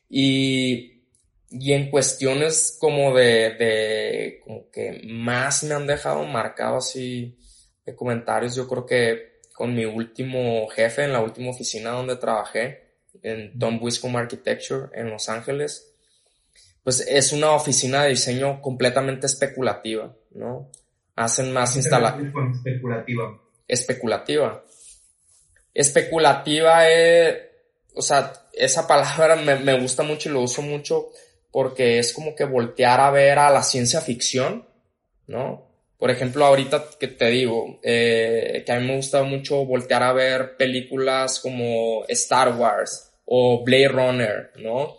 [0.07, 0.99] Y,
[1.52, 7.38] y en cuestiones como de, de, como que más me han dejado marcado así
[7.86, 12.89] de comentarios, yo creo que con mi último jefe en la última oficina donde trabajé,
[13.22, 15.93] en Don Wiscombe Architecture en Los Ángeles,
[16.84, 20.70] pues es una oficina de diseño completamente especulativa, ¿no?
[21.16, 22.34] Hacen más instalaciones.
[22.66, 23.41] Especulativa.
[23.68, 24.64] Especulativa.
[25.74, 27.38] Especulativa es,
[27.93, 31.10] o sea, esa palabra me, me gusta mucho y lo uso mucho
[31.52, 34.68] porque es como que voltear a ver a la ciencia ficción,
[35.28, 35.68] ¿no?
[35.97, 40.14] Por ejemplo, ahorita que te digo, eh, que a mí me gusta mucho voltear a
[40.14, 44.97] ver películas como Star Wars o Blade Runner, ¿no?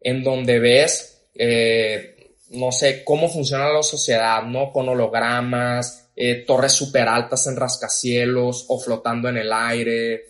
[0.00, 4.72] En donde ves, eh, no sé, cómo funciona la sociedad, ¿no?
[4.72, 10.24] Con hologramas, eh, torres súper altas en rascacielos o flotando en el aire,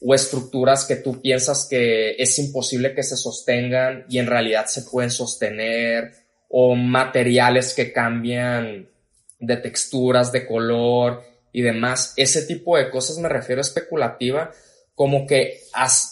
[0.00, 4.82] o estructuras que tú piensas que es imposible que se sostengan y en realidad se
[4.82, 6.12] pueden sostener,
[6.48, 8.88] o materiales que cambian
[9.38, 11.22] de texturas, de color
[11.52, 12.14] y demás.
[12.16, 14.50] Ese tipo de cosas me refiero a especulativa,
[14.94, 15.60] como que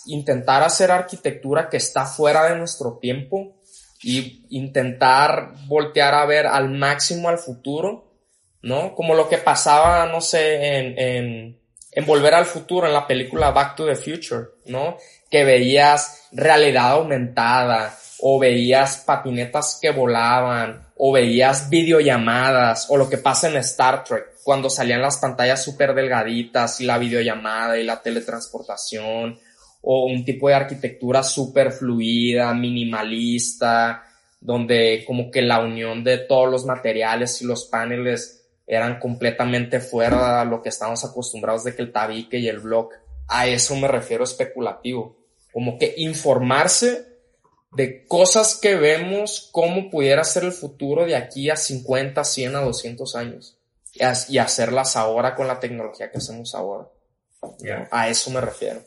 [0.07, 3.57] intentar hacer arquitectura que está fuera de nuestro tiempo
[4.03, 8.13] y intentar voltear a ver al máximo al futuro,
[8.61, 8.95] ¿no?
[8.95, 11.61] Como lo que pasaba, no sé, en, en,
[11.95, 14.97] en Volver al Futuro, en la película Back to the Future, ¿no?
[15.31, 23.19] Que veías realidad aumentada, o veías patinetas que volaban, o veías videollamadas, o lo que
[23.19, 28.01] pasa en Star Trek, cuando salían las pantallas súper delgaditas y la videollamada y la
[28.01, 29.39] teletransportación,
[29.83, 34.05] o un tipo de arquitectura súper fluida, minimalista,
[34.41, 40.41] donde como que la unión de todos los materiales y los paneles eran completamente fuera
[40.41, 42.95] de lo que estamos acostumbrados de que el tabique y el block.
[43.29, 45.17] A eso me refiero especulativo.
[45.53, 47.07] Como que informarse
[47.73, 52.61] de cosas que vemos, cómo pudiera ser el futuro de aquí a 50, 100, a
[52.61, 53.59] 200 años.
[54.29, 56.89] Y hacerlas ahora con la tecnología que hacemos ahora.
[57.91, 58.83] A eso me refiero.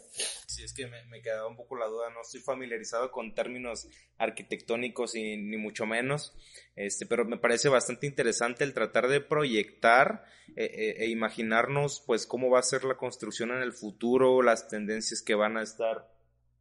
[0.47, 3.87] Sí, es que me, me quedaba un poco la duda, no estoy familiarizado con términos
[4.17, 6.33] arquitectónicos y ni mucho menos,
[6.77, 10.23] este, pero me parece bastante interesante el tratar de proyectar
[10.55, 14.69] e, e, e imaginarnos pues cómo va a ser la construcción en el futuro, las
[14.69, 16.07] tendencias que van a estar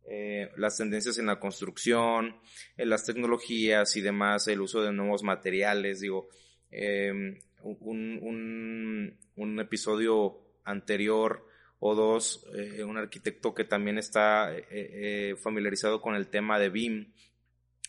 [0.09, 2.37] eh, las tendencias en la construcción,
[2.77, 6.29] las tecnologías y demás, el uso de nuevos materiales, digo,
[6.71, 11.47] eh, un, un, episodio anterior
[11.79, 16.71] o dos, eh, un arquitecto que también está eh, eh, familiarizado con el tema de
[16.71, 17.13] BIM,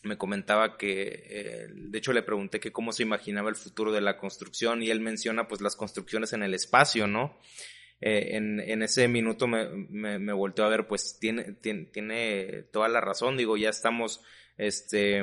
[0.02, 4.16] me comentaba que, de hecho le pregunté que cómo se imaginaba el futuro de la
[4.16, 7.38] construcción y él menciona pues las construcciones en el espacio, ¿no?
[8.00, 12.88] en, en, ese minuto me, me, me, volteó a ver, pues tiene, tiene, tiene, toda
[12.88, 14.22] la razón, digo, ya estamos,
[14.56, 15.20] este,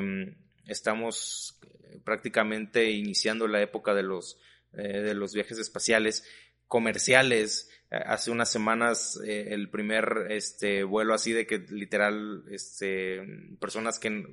[0.66, 1.58] estamos
[2.04, 4.38] prácticamente iniciando la época de los,
[4.72, 6.24] de los viajes espaciales
[6.66, 13.22] comerciales, hace unas semanas eh, el primer este vuelo así de que literal este
[13.60, 14.26] personas que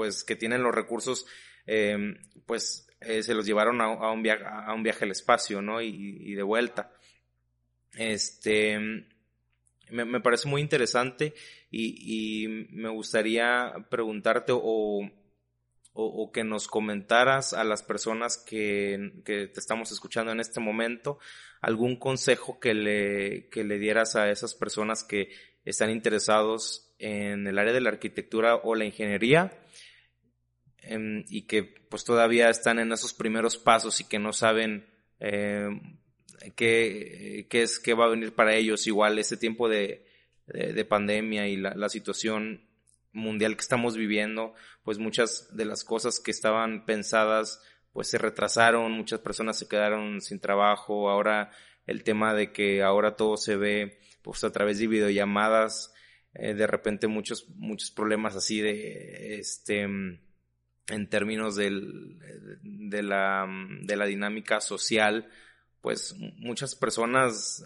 [0.00, 1.26] pues que tienen los recursos
[1.66, 5.82] eh, pues eh, se los llevaron a, un viaje a un viaje al espacio no
[5.82, 6.90] y, de vuelta.
[7.92, 8.78] Este
[9.90, 11.34] me, parece muy interesante
[11.70, 15.02] y, me gustaría preguntarte o
[15.92, 20.60] o, o, que nos comentaras a las personas que, que, te estamos escuchando en este
[20.60, 21.18] momento,
[21.60, 25.30] algún consejo que le, que le dieras a esas personas que
[25.64, 29.59] están interesados en el área de la arquitectura o la ingeniería
[30.82, 34.86] eh, y que pues todavía están en esos primeros pasos y que no saben
[35.18, 35.68] eh,
[36.56, 38.86] qué, qué, es qué va a venir para ellos.
[38.86, 40.06] Igual ese tiempo de,
[40.46, 42.68] de, de pandemia y la, la situación
[43.12, 47.62] mundial que estamos viviendo, pues muchas de las cosas que estaban pensadas
[47.92, 51.50] pues se retrasaron, muchas personas se quedaron sin trabajo, ahora
[51.86, 55.92] el tema de que ahora todo se ve pues a través de videollamadas,
[56.34, 59.88] eh, de repente muchos, muchos problemas así de, este,
[60.88, 62.18] en términos del,
[62.62, 63.46] de la,
[63.82, 65.28] de la dinámica social,
[65.80, 67.64] pues muchas personas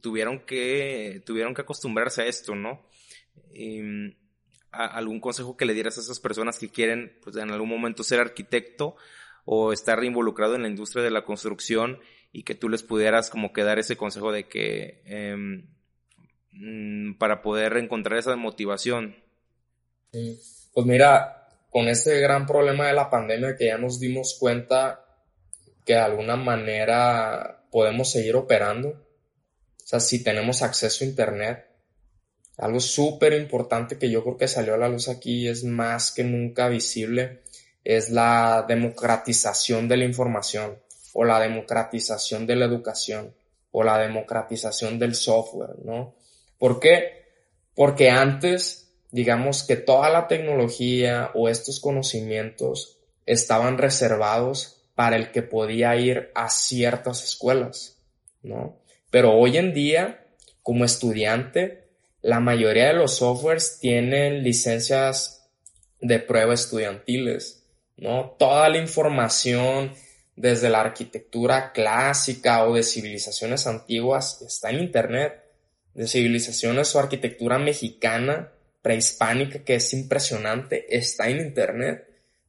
[0.00, 2.86] tuvieron que, tuvieron que acostumbrarse a esto, ¿no?
[3.54, 4.16] Y,
[4.72, 8.20] algún consejo que le dieras a esas personas que quieren pues, en algún momento ser
[8.20, 8.96] arquitecto
[9.44, 11.98] o estar involucrado en la industria de la construcción
[12.32, 15.64] y que tú les pudieras como que dar ese consejo de que eh,
[17.18, 19.16] para poder encontrar esa motivación.
[20.10, 21.41] Pues mira,
[21.72, 25.06] con ese gran problema de la pandemia que ya nos dimos cuenta
[25.86, 31.66] que de alguna manera podemos seguir operando, o sea, si tenemos acceso a Internet,
[32.58, 36.24] algo súper importante que yo creo que salió a la luz aquí es más que
[36.24, 37.42] nunca visible,
[37.82, 40.78] es la democratización de la información
[41.14, 43.34] o la democratización de la educación
[43.70, 46.14] o la democratización del software, ¿no?
[46.58, 47.22] ¿Por qué?
[47.74, 48.81] Porque antes,
[49.12, 56.30] digamos que toda la tecnología o estos conocimientos estaban reservados para el que podía ir
[56.34, 57.98] a ciertas escuelas,
[58.42, 58.78] ¿no?
[59.10, 60.26] Pero hoy en día,
[60.62, 61.84] como estudiante,
[62.22, 65.48] la mayoría de los softwares tienen licencias
[66.00, 67.64] de prueba estudiantiles,
[67.96, 68.34] ¿no?
[68.38, 69.92] Toda la información
[70.36, 75.42] desde la arquitectura clásica o de civilizaciones antiguas está en Internet,
[75.94, 78.50] de civilizaciones o arquitectura mexicana,
[78.82, 82.06] prehispánica, que es impresionante, está en Internet,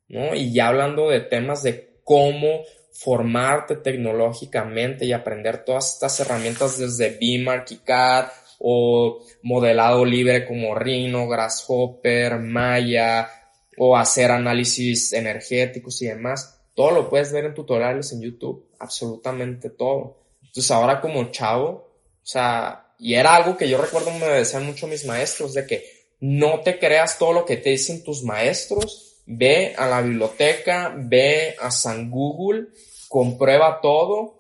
[0.10, 0.36] ¿no?
[0.36, 7.18] Y ya hablando de temas de cómo formarte tecnológicamente y aprender todas estas herramientas desde
[7.18, 8.28] BIM, ArchiCAD
[8.60, 13.30] o modelado libre como Rhino, Grasshopper, Maya
[13.78, 19.70] o hacer análisis energéticos y demás todo lo puedes ver en tutoriales en YouTube, absolutamente
[19.70, 20.18] todo.
[20.42, 24.88] Entonces ahora como chavo, o sea, y era algo que yo recuerdo me decían mucho
[24.88, 25.84] mis maestros, de que
[26.24, 31.54] no te creas todo lo que te dicen tus maestros, ve a la biblioteca, ve
[31.60, 32.68] a San Google,
[33.10, 34.40] comprueba todo,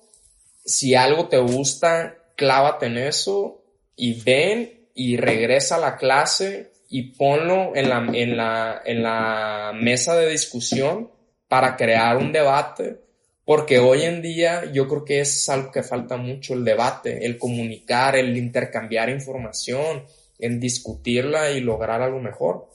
[0.63, 3.65] si algo te gusta, clávate en eso
[3.97, 9.73] y ven y regresa a la clase y ponlo en la, en la, en la
[9.75, 11.11] mesa de discusión
[11.49, 13.01] para crear un debate,
[13.43, 17.37] porque hoy en día yo creo que es algo que falta mucho, el debate, el
[17.37, 20.05] comunicar, el intercambiar información,
[20.39, 22.69] en discutirla y lograr algo mejor.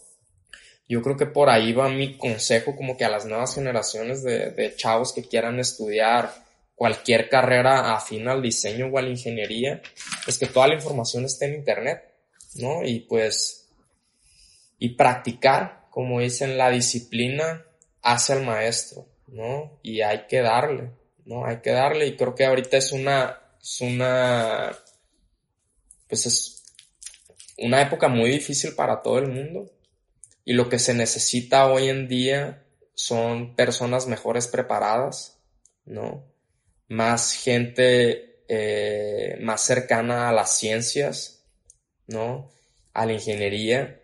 [0.88, 4.74] Yo creo que por ahí va mi consejo como que a las nuevas generaciones de,
[4.76, 6.32] chavos que quieran estudiar
[6.74, 9.82] cualquier carrera afín al diseño o a la ingeniería,
[10.26, 12.14] es que toda la información esté en internet,
[12.54, 12.84] ¿no?
[12.84, 13.68] Y pues,
[14.78, 17.66] y practicar, como dicen, la disciplina
[18.00, 19.78] hace al maestro, ¿no?
[19.82, 20.92] Y hay que darle,
[21.26, 21.44] ¿no?
[21.44, 24.72] Hay que darle y creo que ahorita es una, es una,
[26.08, 26.57] pues es
[27.58, 29.70] una época muy difícil para todo el mundo
[30.44, 35.38] y lo que se necesita hoy en día son personas mejores preparadas,
[35.84, 36.24] ¿no?
[36.88, 41.44] Más gente eh, más cercana a las ciencias,
[42.06, 42.50] ¿no?
[42.94, 44.00] A la ingeniería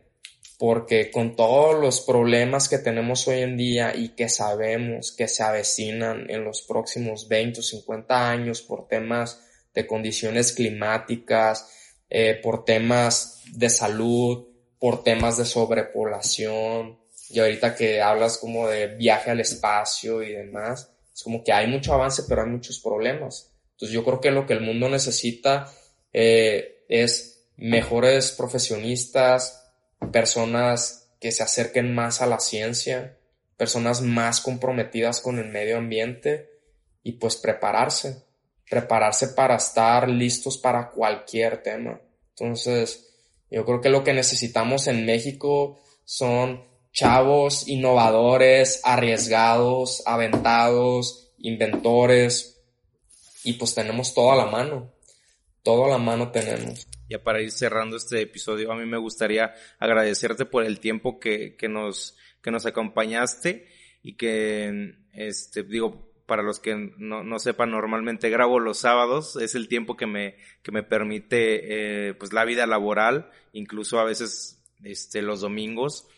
[0.58, 5.42] porque con todos los problemas que tenemos hoy en día y que sabemos que se
[5.42, 9.42] avecinan en los próximos 20 o 50 años por temas
[9.74, 11.68] de condiciones climáticas,
[12.10, 14.46] eh, por temas de salud,
[14.78, 16.98] por temas de sobrepoblación,
[17.30, 21.66] y ahorita que hablas como de viaje al espacio y demás, es como que hay
[21.66, 23.52] mucho avance, pero hay muchos problemas.
[23.72, 25.72] Entonces yo creo que lo que el mundo necesita
[26.12, 29.72] eh, es mejores profesionistas,
[30.12, 33.16] personas que se acerquen más a la ciencia,
[33.56, 36.50] personas más comprometidas con el medio ambiente
[37.02, 38.23] y pues prepararse,
[38.68, 42.00] prepararse para estar listos para cualquier tema.
[42.30, 43.10] Entonces,
[43.50, 52.62] yo creo que lo que necesitamos en México son chavos innovadores, arriesgados, aventados, inventores
[53.42, 54.92] y pues tenemos todo a la mano,
[55.62, 59.54] todo a la mano tenemos ya para ir cerrando este episodio, a mí me gustaría
[59.78, 63.68] agradecerte por el tiempo que, que nos, que nos acompañaste
[64.02, 69.54] y que, este, digo, para los que no, no sepan, normalmente grabo los sábados, es
[69.54, 74.62] el tiempo que me, que me permite, eh, pues la vida laboral, incluso a veces,
[74.82, 76.08] este, los domingos.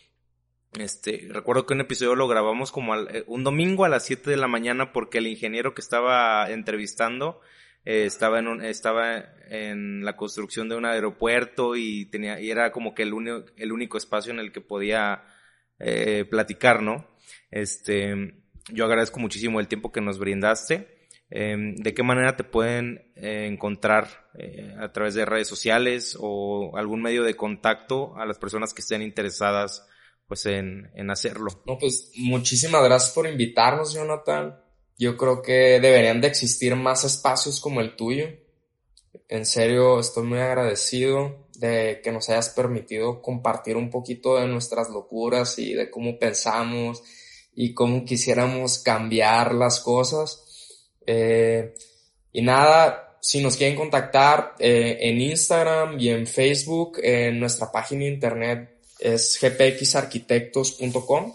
[0.78, 4.30] Este, recuerdo que un episodio lo grabamos como al, eh, un domingo a las 7
[4.30, 7.40] de la mañana porque el ingeniero que estaba entrevistando
[7.86, 12.72] eh, estaba en un, estaba en la construcción de un aeropuerto y tenía y era
[12.72, 15.24] como que el único el único espacio en el que podía
[15.78, 17.08] eh, platicar no
[17.50, 18.42] este
[18.72, 23.46] yo agradezco muchísimo el tiempo que nos brindaste em, de qué manera te pueden eh,
[23.50, 24.26] encontrar
[24.78, 29.00] a través de redes sociales o algún medio de contacto a las personas que estén
[29.00, 29.86] interesadas
[30.28, 34.54] pues en, en hacerlo no pues muchísimas gracias por invitarnos Jonathan
[34.98, 38.28] yo creo que deberían de existir más espacios como el tuyo.
[39.28, 44.88] En serio, estoy muy agradecido de que nos hayas permitido compartir un poquito de nuestras
[44.90, 47.02] locuras y de cómo pensamos
[47.56, 50.44] y cómo quisiéramos cambiar las cosas.
[51.06, 51.74] Eh,
[52.32, 58.02] y nada, si nos quieren contactar eh, en Instagram y en Facebook, en nuestra página
[58.02, 61.32] de internet es gpxarquitectos.com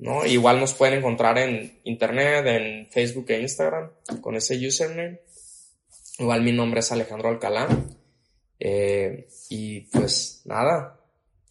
[0.00, 0.24] ¿no?
[0.24, 3.90] Igual nos pueden encontrar en internet, en Facebook e Instagram
[4.20, 5.20] con ese username.
[6.18, 7.68] Igual mi nombre es Alejandro Alcalá.
[8.58, 10.98] Eh, y pues nada,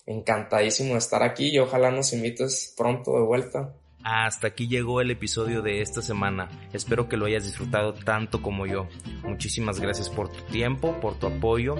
[0.06, 3.76] encantadísimo de estar aquí y ojalá nos invites pronto de vuelta.
[4.04, 6.48] Hasta aquí llegó el episodio de esta semana.
[6.72, 8.88] Espero que lo hayas disfrutado tanto como yo.
[9.24, 11.76] Muchísimas gracias por tu tiempo, por tu apoyo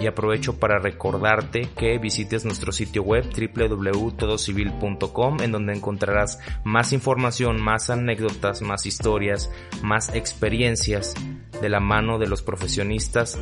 [0.00, 7.60] y aprovecho para recordarte que visites nuestro sitio web www.todocivil.com en donde encontrarás más información,
[7.60, 9.50] más anécdotas, más historias,
[9.82, 11.14] más experiencias
[11.60, 13.40] de la mano de los profesionistas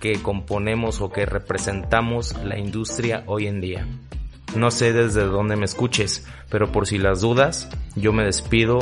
[0.00, 3.88] que componemos o que representamos la industria hoy en día.
[4.54, 8.78] No sé desde dónde me escuches, pero por si las dudas, yo me despido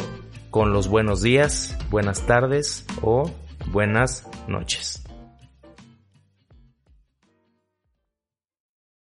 [0.51, 3.31] con los buenos días, buenas tardes o
[3.70, 5.02] buenas noches.